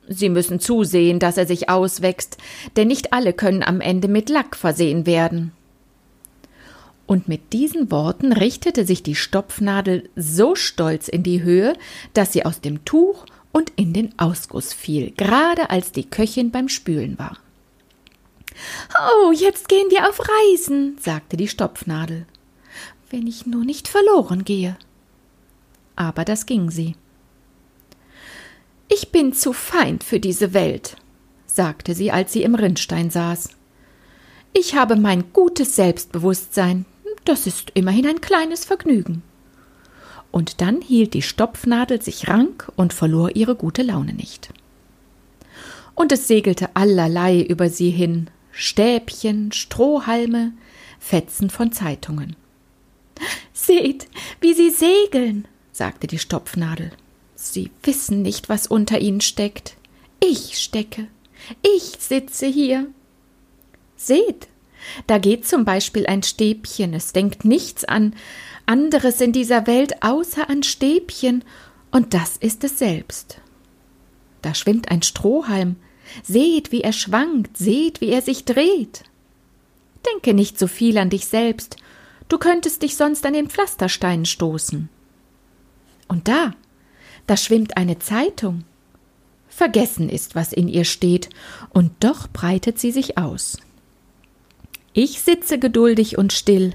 Sie 0.09 0.29
müssen 0.29 0.59
zusehen, 0.59 1.19
dass 1.19 1.37
er 1.37 1.45
sich 1.45 1.69
auswächst, 1.69 2.37
denn 2.75 2.89
nicht 2.89 3.13
alle 3.13 3.33
können 3.33 3.63
am 3.63 3.81
Ende 3.81 4.07
mit 4.07 4.29
Lack 4.29 4.55
versehen 4.55 5.05
werden. 5.05 5.53
Und 7.05 7.29
mit 7.29 7.53
diesen 7.53 7.89
Worten 7.89 8.33
richtete 8.33 8.85
sich 8.85 9.01
die 9.03 9.15
Stopfnadel 9.15 10.09
so 10.17 10.55
stolz 10.55 11.07
in 11.07 11.23
die 11.23 11.41
Höhe, 11.41 11.73
dass 12.13 12.33
sie 12.33 12.45
aus 12.45 12.59
dem 12.59 12.83
Tuch 12.83 13.25
und 13.51 13.71
in 13.75 13.93
den 13.93 14.17
Ausguss 14.19 14.73
fiel, 14.73 15.11
gerade 15.11 15.69
als 15.69 15.91
die 15.91 16.09
Köchin 16.09 16.51
beim 16.51 16.69
Spülen 16.69 17.17
war. 17.17 17.37
Oh, 18.99 19.31
jetzt 19.31 19.69
gehen 19.69 19.89
wir 19.89 20.09
auf 20.09 20.19
Reisen, 20.19 20.97
sagte 20.99 21.37
die 21.37 21.47
Stopfnadel. 21.47 22.25
Wenn 23.09 23.27
ich 23.27 23.45
nur 23.45 23.63
nicht 23.63 23.87
verloren 23.87 24.43
gehe. 24.43 24.77
Aber 25.95 26.25
das 26.25 26.45
ging 26.45 26.69
sie. 26.69 26.95
Ich 28.89 29.11
bin 29.11 29.33
zu 29.33 29.53
fein 29.53 29.99
für 29.99 30.19
diese 30.19 30.53
Welt, 30.53 30.95
sagte 31.45 31.93
sie, 31.93 32.11
als 32.11 32.33
sie 32.33 32.43
im 32.43 32.55
Rinnstein 32.55 33.09
saß. 33.09 33.49
Ich 34.53 34.75
habe 34.75 34.95
mein 34.95 35.33
gutes 35.33 35.75
Selbstbewusstsein, 35.75 36.85
das 37.25 37.47
ist 37.47 37.71
immerhin 37.73 38.07
ein 38.07 38.21
kleines 38.21 38.65
Vergnügen. 38.65 39.23
Und 40.31 40.61
dann 40.61 40.81
hielt 40.81 41.13
die 41.13 41.21
Stopfnadel 41.21 42.01
sich 42.01 42.27
rank 42.27 42.71
und 42.75 42.93
verlor 42.93 43.35
ihre 43.35 43.55
gute 43.55 43.81
Laune 43.81 44.13
nicht. 44.13 44.49
Und 45.95 46.11
es 46.11 46.27
segelte 46.27 46.75
allerlei 46.75 47.41
über 47.41 47.69
sie 47.69 47.89
hin, 47.89 48.29
Stäbchen, 48.51 49.51
Strohhalme, 49.51 50.53
Fetzen 50.99 51.49
von 51.49 51.71
Zeitungen. 51.71 52.35
Seht, 53.53 54.07
wie 54.41 54.53
sie 54.53 54.69
segeln, 54.69 55.47
sagte 55.71 56.07
die 56.07 56.19
Stopfnadel. 56.19 56.91
Sie 57.35 57.71
wissen 57.83 58.21
nicht, 58.21 58.49
was 58.49 58.67
unter 58.67 58.99
ihnen 58.99 59.21
steckt. 59.21 59.75
Ich 60.19 60.57
stecke. 60.57 61.07
Ich 61.61 61.97
sitze 61.99 62.47
hier. 62.47 62.87
Seht, 63.95 64.47
da 65.07 65.17
geht 65.17 65.47
zum 65.47 65.65
Beispiel 65.65 66.05
ein 66.07 66.23
Stäbchen, 66.23 66.93
es 66.93 67.13
denkt 67.13 67.45
nichts 67.45 67.83
an 67.83 68.13
anderes 68.67 69.21
in 69.21 69.31
dieser 69.31 69.67
Welt 69.67 70.03
außer 70.03 70.49
an 70.49 70.63
Stäbchen, 70.63 71.43
und 71.91 72.13
das 72.13 72.37
ist 72.37 72.63
es 72.63 72.77
selbst. 72.77 73.39
Da 74.41 74.53
schwimmt 74.53 74.91
ein 74.91 75.01
Strohhalm, 75.01 75.77
seht, 76.23 76.71
wie 76.71 76.81
er 76.81 76.93
schwankt, 76.93 77.57
seht, 77.57 78.01
wie 78.01 78.09
er 78.09 78.21
sich 78.21 78.45
dreht. 78.45 79.03
Denke 80.13 80.33
nicht 80.33 80.59
so 80.59 80.67
viel 80.67 80.97
an 80.97 81.09
dich 81.09 81.25
selbst, 81.25 81.77
du 82.29 82.37
könntest 82.37 82.81
dich 82.81 82.95
sonst 82.95 83.25
an 83.25 83.33
den 83.33 83.49
Pflasterstein 83.49 84.25
stoßen. 84.25 84.89
Und 86.07 86.27
da, 86.27 86.53
da 87.25 87.35
schwimmt 87.35 87.77
eine 87.77 87.99
Zeitung. 87.99 88.63
Vergessen 89.49 90.09
ist, 90.09 90.35
was 90.35 90.53
in 90.53 90.67
ihr 90.67 90.85
steht, 90.85 91.29
und 91.69 91.91
doch 91.99 92.27
breitet 92.27 92.79
sie 92.79 92.91
sich 92.91 93.17
aus. 93.17 93.57
Ich 94.93 95.21
sitze 95.21 95.59
geduldig 95.59 96.17
und 96.17 96.31
still. 96.31 96.73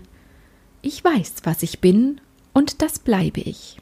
Ich 0.83 1.03
weiß, 1.05 1.35
was 1.45 1.63
ich 1.63 1.81
bin, 1.81 2.21
und 2.53 2.83
das 2.83 2.99
bleibe 2.99 3.41
ich. 3.41 3.79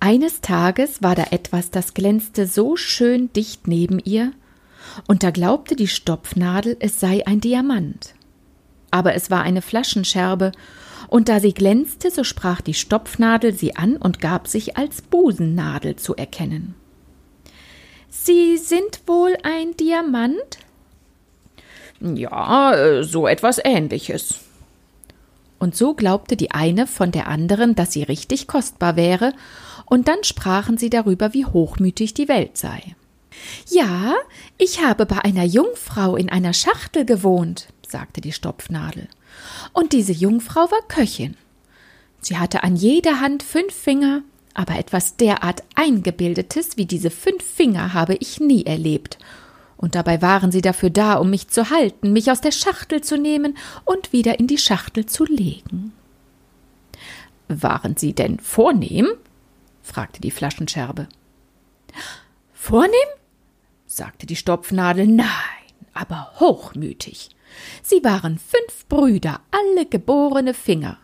Eines 0.00 0.40
Tages 0.40 1.02
war 1.02 1.14
da 1.14 1.24
etwas, 1.30 1.70
das 1.70 1.92
glänzte 1.92 2.46
so 2.46 2.76
schön 2.76 3.30
dicht 3.34 3.68
neben 3.68 3.98
ihr, 3.98 4.32
und 5.06 5.22
da 5.22 5.30
glaubte 5.30 5.76
die 5.76 5.88
Stopfnadel, 5.88 6.76
es 6.80 6.98
sei 6.98 7.26
ein 7.26 7.40
Diamant. 7.40 8.14
Aber 8.90 9.14
es 9.14 9.30
war 9.30 9.42
eine 9.42 9.62
Flaschenscherbe, 9.62 10.52
und 11.08 11.28
da 11.28 11.40
sie 11.40 11.52
glänzte, 11.52 12.10
so 12.10 12.24
sprach 12.24 12.62
die 12.62 12.74
Stopfnadel 12.74 13.52
sie 13.52 13.76
an 13.76 13.96
und 13.96 14.20
gab 14.20 14.48
sich 14.48 14.78
als 14.78 15.02
Busennadel 15.02 15.96
zu 15.96 16.16
erkennen. 16.16 16.74
Sie 18.08 18.56
sind 18.56 19.02
wohl 19.06 19.36
ein 19.42 19.76
Diamant? 19.76 20.58
Ja, 22.00 22.74
äh, 22.74 23.04
so 23.04 23.26
etwas 23.26 23.60
ähnliches. 23.62 24.45
Und 25.58 25.74
so 25.74 25.94
glaubte 25.94 26.36
die 26.36 26.50
eine 26.50 26.86
von 26.86 27.12
der 27.12 27.28
anderen, 27.28 27.74
dass 27.74 27.92
sie 27.92 28.02
richtig 28.02 28.46
kostbar 28.46 28.96
wäre, 28.96 29.32
und 29.86 30.08
dann 30.08 30.24
sprachen 30.24 30.78
sie 30.78 30.90
darüber, 30.90 31.32
wie 31.32 31.46
hochmütig 31.46 32.12
die 32.14 32.28
Welt 32.28 32.58
sei. 32.58 32.96
Ja, 33.68 34.14
ich 34.58 34.84
habe 34.84 35.06
bei 35.06 35.18
einer 35.24 35.44
Jungfrau 35.44 36.16
in 36.16 36.28
einer 36.28 36.52
Schachtel 36.52 37.04
gewohnt, 37.04 37.68
sagte 37.86 38.20
die 38.20 38.32
Stopfnadel. 38.32 39.08
Und 39.72 39.92
diese 39.92 40.12
Jungfrau 40.12 40.70
war 40.70 40.82
Köchin. 40.88 41.36
Sie 42.20 42.38
hatte 42.38 42.64
an 42.64 42.76
jeder 42.76 43.20
Hand 43.20 43.42
fünf 43.42 43.72
Finger, 43.72 44.22
aber 44.54 44.78
etwas 44.78 45.16
derart 45.16 45.62
Eingebildetes 45.74 46.76
wie 46.76 46.86
diese 46.86 47.10
fünf 47.10 47.44
Finger 47.44 47.92
habe 47.92 48.14
ich 48.14 48.40
nie 48.40 48.64
erlebt, 48.64 49.18
und 49.76 49.94
dabei 49.94 50.22
waren 50.22 50.50
sie 50.50 50.62
dafür 50.62 50.90
da, 50.90 51.14
um 51.14 51.30
mich 51.30 51.48
zu 51.48 51.70
halten, 51.70 52.12
mich 52.12 52.30
aus 52.30 52.40
der 52.40 52.52
Schachtel 52.52 53.02
zu 53.02 53.18
nehmen 53.18 53.56
und 53.84 54.12
wieder 54.12 54.38
in 54.38 54.46
die 54.46 54.58
Schachtel 54.58 55.06
zu 55.06 55.24
legen. 55.24 55.92
Waren 57.48 57.96
Sie 57.96 58.12
denn 58.12 58.40
vornehm? 58.40 59.08
fragte 59.82 60.20
die 60.20 60.30
Flaschenscherbe. 60.30 61.08
Vornehm? 62.52 62.92
sagte 63.86 64.26
die 64.26 64.36
Stopfnadel. 64.36 65.06
Nein, 65.06 65.26
aber 65.94 66.32
hochmütig. 66.40 67.30
Sie 67.82 68.02
waren 68.02 68.38
fünf 68.38 68.86
Brüder, 68.88 69.40
alle 69.50 69.86
geborene 69.86 70.54
Finger. 70.54 70.98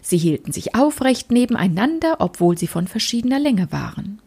Sie 0.00 0.16
hielten 0.16 0.52
sich 0.52 0.74
aufrecht 0.76 1.32
nebeneinander, 1.32 2.16
obwohl 2.20 2.56
sie 2.56 2.68
von 2.68 2.86
verschiedener 2.86 3.40
Länge 3.40 3.72
waren. 3.72 4.20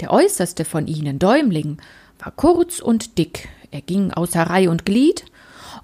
Der 0.00 0.12
äußerste 0.12 0.64
von 0.64 0.88
ihnen, 0.88 1.18
Däumling, 1.18 1.78
war 2.18 2.32
kurz 2.32 2.80
und 2.80 3.18
dick, 3.18 3.48
er 3.70 3.80
ging 3.80 4.12
außer 4.12 4.42
Reih 4.42 4.68
und 4.68 4.84
Glied, 4.84 5.24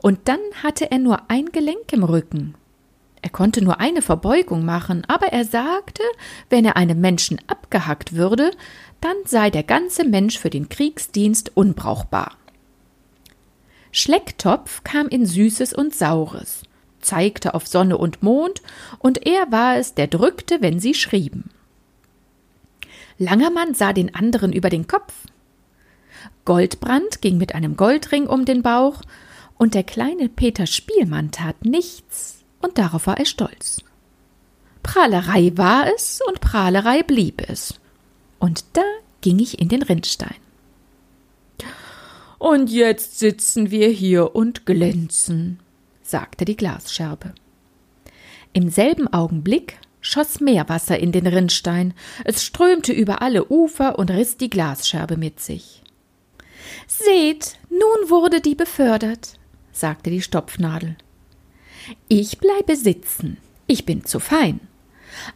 und 0.01 0.21
dann 0.25 0.41
hatte 0.63 0.91
er 0.91 0.99
nur 0.99 1.31
ein 1.31 1.47
Gelenk 1.47 1.93
im 1.93 2.03
Rücken. 2.03 2.55
Er 3.23 3.31
konnte 3.31 3.63
nur 3.63 3.79
eine 3.79 4.03
Verbeugung 4.03 4.65
machen, 4.65 5.05
aber 5.07 5.27
er 5.27 5.45
sagte, 5.45 6.03
wenn 6.51 6.65
er 6.65 6.77
einem 6.77 7.01
Menschen 7.01 7.41
abgehackt 7.47 8.15
würde, 8.15 8.51
dann 9.01 9.17
sei 9.25 9.51
der 9.51 9.63
ganze 9.63 10.05
Mensch 10.05 10.39
für 10.39 10.51
den 10.51 10.69
Kriegsdienst 10.69 11.57
unbrauchbar. 11.57 12.37
Schlecktopf 13.93 14.83
kam 14.83 15.09
in 15.09 15.27
Süßes 15.27 15.73
und 15.73 15.95
Saures, 15.95 16.63
zeigte 17.01 17.55
auf 17.55 17.69
Sonne 17.69 17.97
und 17.99 18.23
Mond, 18.23 18.63
und 18.99 19.25
er 19.25 19.53
war 19.53 19.77
es, 19.77 19.95
der 19.95 20.09
drückte, 20.09 20.61
wenn 20.61 20.81
sie 20.81 20.95
schrieben. 20.95 21.51
Langermann 23.19 23.75
sah 23.75 23.93
den 23.93 24.15
anderen 24.15 24.53
über 24.53 24.71
den 24.71 24.89
Kopf, 24.89 25.13
Goldbrand 26.45 27.23
ging 27.23 27.39
mit 27.39 27.55
einem 27.55 27.77
Goldring 27.77 28.27
um 28.27 28.45
den 28.45 28.63
Bauch, 28.63 29.03
und 29.59 29.75
der 29.75 29.85
kleine 29.85 30.29
Peter 30.29 30.67
Spielmann 30.67 31.31
tat 31.31 31.65
nichts, 31.65 32.45
und 32.61 32.79
darauf 32.79 33.07
war 33.07 33.19
er 33.19 33.27
stolz. 33.27 33.83
Prahlerei 34.83 35.53
war 35.57 35.87
es, 35.95 36.21
und 36.27 36.41
Prahlerei 36.41 37.03
blieb 37.03 37.49
es. 37.49 37.75
Und 38.39 38.65
da 38.73 38.83
ging 39.21 39.39
ich 39.39 39.61
in 39.61 39.69
den 39.69 39.83
Rindstein. 39.83 40.37
Und 42.39 42.71
jetzt 42.71 43.21
sitzen 43.21 43.71
wir 43.71 43.89
hier 43.89 44.35
und 44.35 44.67
glänzen, 44.67 45.61
sagte 46.03 46.45
die 46.45 46.57
Glasscherbe. 46.57 47.35
Im 48.53 48.69
selben 48.69 49.07
Augenblick 49.07 49.79
schoss 50.01 50.41
Meerwasser 50.41 50.99
in 50.99 51.13
den 51.13 51.29
Rinnstein, 51.29 51.95
es 52.25 52.45
strömte 52.45 52.93
über 52.93 53.23
alle 53.23 53.47
Ufer 53.49 53.97
und 53.99 54.11
riss 54.11 54.37
die 54.37 54.51
Glasscherbe 54.51 55.17
mit 55.17 55.39
sich. 55.39 55.82
Seht, 56.87 57.59
nun 57.71 58.11
wurde 58.11 58.41
die 58.41 58.55
befördert, 58.55 59.39
sagte 59.73 60.11
die 60.11 60.23
Stopfnadel. 60.23 60.97
Ich 62.09 62.39
bleibe 62.39 62.77
sitzen, 62.77 63.39
ich 63.67 63.87
bin 63.87 64.05
zu 64.05 64.21
fein. 64.21 64.61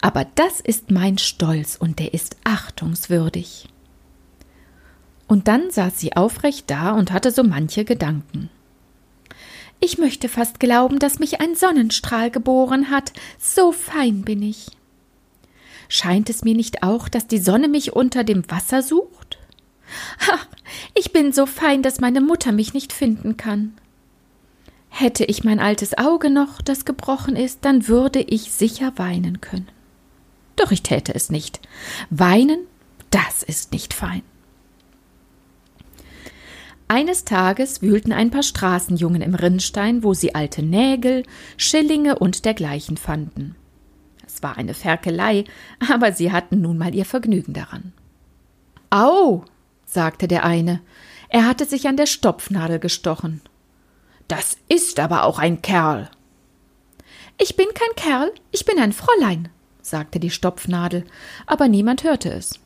Aber 0.00 0.26
das 0.34 0.60
ist 0.60 0.90
mein 0.90 1.18
Stolz 1.18 1.76
und 1.76 1.98
der 1.98 2.14
ist 2.14 2.36
achtungswürdig. 2.44 3.68
Und 5.26 5.48
dann 5.48 5.70
saß 5.70 5.98
sie 5.98 6.16
aufrecht 6.16 6.70
da 6.70 6.92
und 6.92 7.12
hatte 7.12 7.30
so 7.30 7.42
manche 7.42 7.84
Gedanken. 7.84 8.48
Ich 9.80 9.98
möchte 9.98 10.28
fast 10.28 10.60
glauben, 10.60 10.98
dass 10.98 11.18
mich 11.18 11.40
ein 11.40 11.54
Sonnenstrahl 11.54 12.30
geboren 12.30 12.90
hat, 12.90 13.12
so 13.38 13.72
fein 13.72 14.22
bin 14.22 14.42
ich. 14.42 14.68
Scheint 15.88 16.30
es 16.30 16.44
mir 16.44 16.54
nicht 16.54 16.82
auch, 16.82 17.08
dass 17.08 17.26
die 17.26 17.38
Sonne 17.38 17.68
mich 17.68 17.92
unter 17.92 18.24
dem 18.24 18.50
Wasser 18.50 18.82
sucht? 18.82 19.35
Ich 20.94 21.12
bin 21.12 21.32
so 21.32 21.46
fein, 21.46 21.82
dass 21.82 22.00
meine 22.00 22.20
Mutter 22.20 22.52
mich 22.52 22.72
nicht 22.72 22.92
finden 22.92 23.36
kann. 23.36 23.74
Hätte 24.88 25.24
ich 25.24 25.44
mein 25.44 25.60
altes 25.60 25.96
Auge 25.98 26.30
noch, 26.30 26.62
das 26.62 26.86
gebrochen 26.86 27.36
ist, 27.36 27.64
dann 27.66 27.86
würde 27.86 28.20
ich 28.20 28.52
sicher 28.52 28.92
weinen 28.96 29.42
können. 29.42 29.68
Doch 30.56 30.72
ich 30.72 30.82
täte 30.82 31.14
es 31.14 31.28
nicht. 31.28 31.60
Weinen, 32.08 32.60
das 33.10 33.42
ist 33.42 33.72
nicht 33.72 33.92
fein. 33.92 34.22
Eines 36.88 37.24
Tages 37.24 37.82
wühlten 37.82 38.12
ein 38.12 38.30
paar 38.30 38.44
Straßenjungen 38.44 39.20
im 39.20 39.34
Rinnstein, 39.34 40.02
wo 40.02 40.14
sie 40.14 40.34
alte 40.34 40.62
Nägel, 40.62 41.24
Schillinge 41.56 42.18
und 42.18 42.44
dergleichen 42.44 42.96
fanden. 42.96 43.56
Es 44.24 44.42
war 44.42 44.56
eine 44.56 44.72
Ferkelei, 44.72 45.44
aber 45.90 46.12
sie 46.12 46.30
hatten 46.30 46.60
nun 46.60 46.78
mal 46.78 46.94
ihr 46.94 47.04
Vergnügen 47.04 47.54
daran. 47.54 47.92
Au, 48.90 49.44
sagte 49.86 50.28
der 50.28 50.44
eine. 50.44 50.80
Er 51.28 51.46
hatte 51.46 51.64
sich 51.64 51.88
an 51.88 51.96
der 51.96 52.06
Stopfnadel 52.06 52.78
gestochen. 52.78 53.40
Das 54.28 54.58
ist 54.68 55.00
aber 55.00 55.24
auch 55.24 55.38
ein 55.38 55.62
Kerl. 55.62 56.10
Ich 57.38 57.56
bin 57.56 57.66
kein 57.74 57.94
Kerl, 57.96 58.32
ich 58.50 58.64
bin 58.64 58.78
ein 58.78 58.92
Fräulein, 58.92 59.48
sagte 59.80 60.18
die 60.18 60.30
Stopfnadel, 60.30 61.04
aber 61.46 61.68
niemand 61.68 62.02
hörte 62.02 62.30
es. 62.30 62.58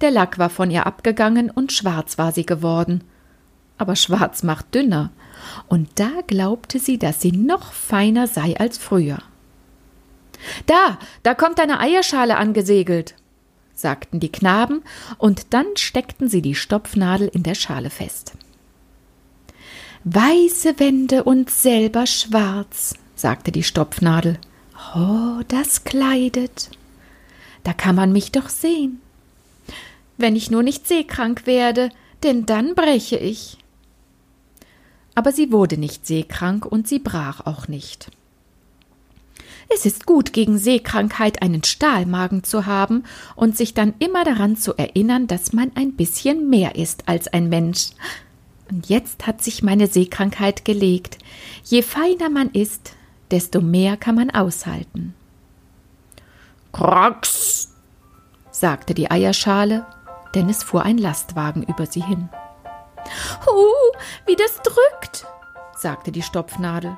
Der 0.00 0.10
Lack 0.10 0.38
war 0.38 0.50
von 0.50 0.70
ihr 0.70 0.86
abgegangen 0.86 1.50
und 1.50 1.72
schwarz 1.72 2.18
war 2.18 2.32
sie 2.32 2.44
geworden. 2.44 3.04
Aber 3.78 3.96
schwarz 3.96 4.42
macht 4.42 4.74
dünner, 4.74 5.10
und 5.68 5.88
da 5.98 6.10
glaubte 6.26 6.78
sie, 6.78 6.98
dass 6.98 7.20
sie 7.20 7.32
noch 7.32 7.72
feiner 7.72 8.26
sei 8.26 8.56
als 8.58 8.78
früher. 8.78 9.18
Da, 10.66 10.98
da 11.22 11.34
kommt 11.34 11.60
eine 11.60 11.80
Eierschale 11.80 12.36
angesegelt, 12.36 13.14
sagten 13.76 14.18
die 14.18 14.32
Knaben, 14.32 14.82
und 15.18 15.54
dann 15.54 15.66
steckten 15.76 16.28
sie 16.28 16.42
die 16.42 16.54
Stopfnadel 16.54 17.28
in 17.28 17.44
der 17.44 17.54
Schale 17.54 17.90
fest. 17.90 18.32
Weiße 20.04 20.78
Wände 20.78 21.24
und 21.24 21.50
selber 21.50 22.06
schwarz, 22.06 22.94
sagte 23.14 23.52
die 23.52 23.62
Stopfnadel, 23.62 24.38
Oh, 24.94 25.42
das 25.48 25.84
kleidet. 25.84 26.70
Da 27.64 27.72
kann 27.72 27.96
man 27.96 28.12
mich 28.12 28.32
doch 28.32 28.48
sehen. 28.48 29.00
Wenn 30.16 30.36
ich 30.36 30.50
nur 30.50 30.62
nicht 30.62 30.86
seekrank 30.86 31.46
werde, 31.46 31.90
denn 32.22 32.46
dann 32.46 32.74
breche 32.74 33.16
ich. 33.16 33.58
Aber 35.14 35.32
sie 35.32 35.50
wurde 35.50 35.76
nicht 35.76 36.06
seekrank 36.06 36.64
und 36.64 36.86
sie 36.86 36.98
brach 36.98 37.44
auch 37.46 37.68
nicht. 37.68 38.10
Es 39.68 39.84
ist 39.84 40.06
gut, 40.06 40.32
gegen 40.32 40.58
Seekrankheit 40.58 41.42
einen 41.42 41.64
Stahlmagen 41.64 42.44
zu 42.44 42.66
haben 42.66 43.04
und 43.34 43.56
sich 43.56 43.74
dann 43.74 43.94
immer 43.98 44.24
daran 44.24 44.56
zu 44.56 44.74
erinnern, 44.76 45.26
dass 45.26 45.52
man 45.52 45.72
ein 45.74 45.96
bisschen 45.96 46.48
mehr 46.48 46.76
ist 46.76 47.08
als 47.08 47.28
ein 47.28 47.48
Mensch. 47.48 47.90
Und 48.70 48.88
jetzt 48.88 49.26
hat 49.26 49.42
sich 49.42 49.62
meine 49.62 49.86
Seekrankheit 49.86 50.64
gelegt. 50.64 51.18
Je 51.64 51.82
feiner 51.82 52.30
man 52.30 52.50
ist, 52.50 52.92
desto 53.30 53.60
mehr 53.60 53.96
kann 53.96 54.14
man 54.14 54.30
aushalten. 54.30 55.14
Krax, 56.72 57.74
sagte 58.50 58.94
die 58.94 59.10
Eierschale, 59.10 59.86
denn 60.34 60.48
es 60.48 60.62
fuhr 60.62 60.82
ein 60.82 60.98
Lastwagen 60.98 61.62
über 61.62 61.86
sie 61.86 62.02
hin. 62.02 62.28
Huh, 63.46 63.98
wie 64.26 64.36
das 64.36 64.60
drückt, 64.62 65.26
sagte 65.76 66.12
die 66.12 66.22
Stopfnadel. 66.22 66.96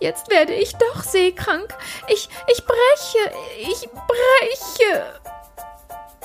Jetzt 0.00 0.30
werde 0.30 0.54
ich 0.54 0.74
doch 0.76 1.02
seekrank. 1.02 1.74
Ich, 2.08 2.28
ich 2.52 2.64
breche, 2.64 3.32
ich 3.58 3.88
breche. 3.90 5.20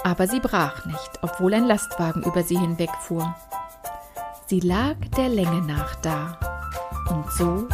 Aber 0.04 0.28
sie 0.28 0.40
brach 0.40 0.86
nicht, 0.86 1.12
obwohl 1.22 1.54
ein 1.54 1.66
Lastwagen 1.66 2.24
über 2.24 2.44
sie 2.44 2.58
hinwegfuhr. 2.58 3.36
Sie 4.48 4.62
lag 4.62 4.96
der 5.16 5.30
Länge 5.30 5.62
nach 5.62 5.96
da, 5.98 6.40
und 7.10 7.32
so 7.34 7.68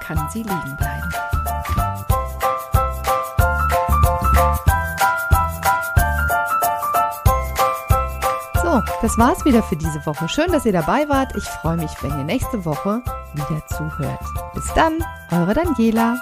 kann 0.00 0.28
sie 0.30 0.42
liegen 0.42 0.76
bleiben. 0.76 1.29
Das 9.02 9.16
war's 9.18 9.44
wieder 9.44 9.62
für 9.62 9.76
diese 9.76 10.04
Woche. 10.06 10.28
Schön, 10.28 10.52
dass 10.52 10.66
ihr 10.66 10.72
dabei 10.72 11.08
wart. 11.08 11.34
Ich 11.36 11.44
freue 11.44 11.76
mich, 11.76 11.90
wenn 12.02 12.10
ihr 12.18 12.24
nächste 12.24 12.64
Woche 12.64 13.02
wieder 13.34 13.66
zuhört. 13.66 14.20
Bis 14.54 14.66
dann, 14.74 15.04
eure 15.30 15.54
Daniela. 15.54 16.16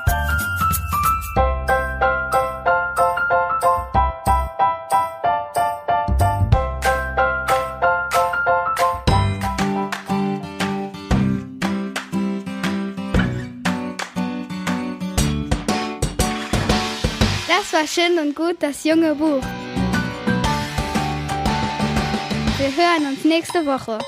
Das 17.48 17.72
war 17.72 17.86
schön 17.86 18.18
und 18.18 18.34
gut, 18.34 18.56
das 18.60 18.84
junge 18.84 19.14
Buch. 19.14 19.42
Wir 22.58 22.74
hören 22.74 23.06
uns 23.06 23.24
nächste 23.24 23.64
Woche. 23.66 23.98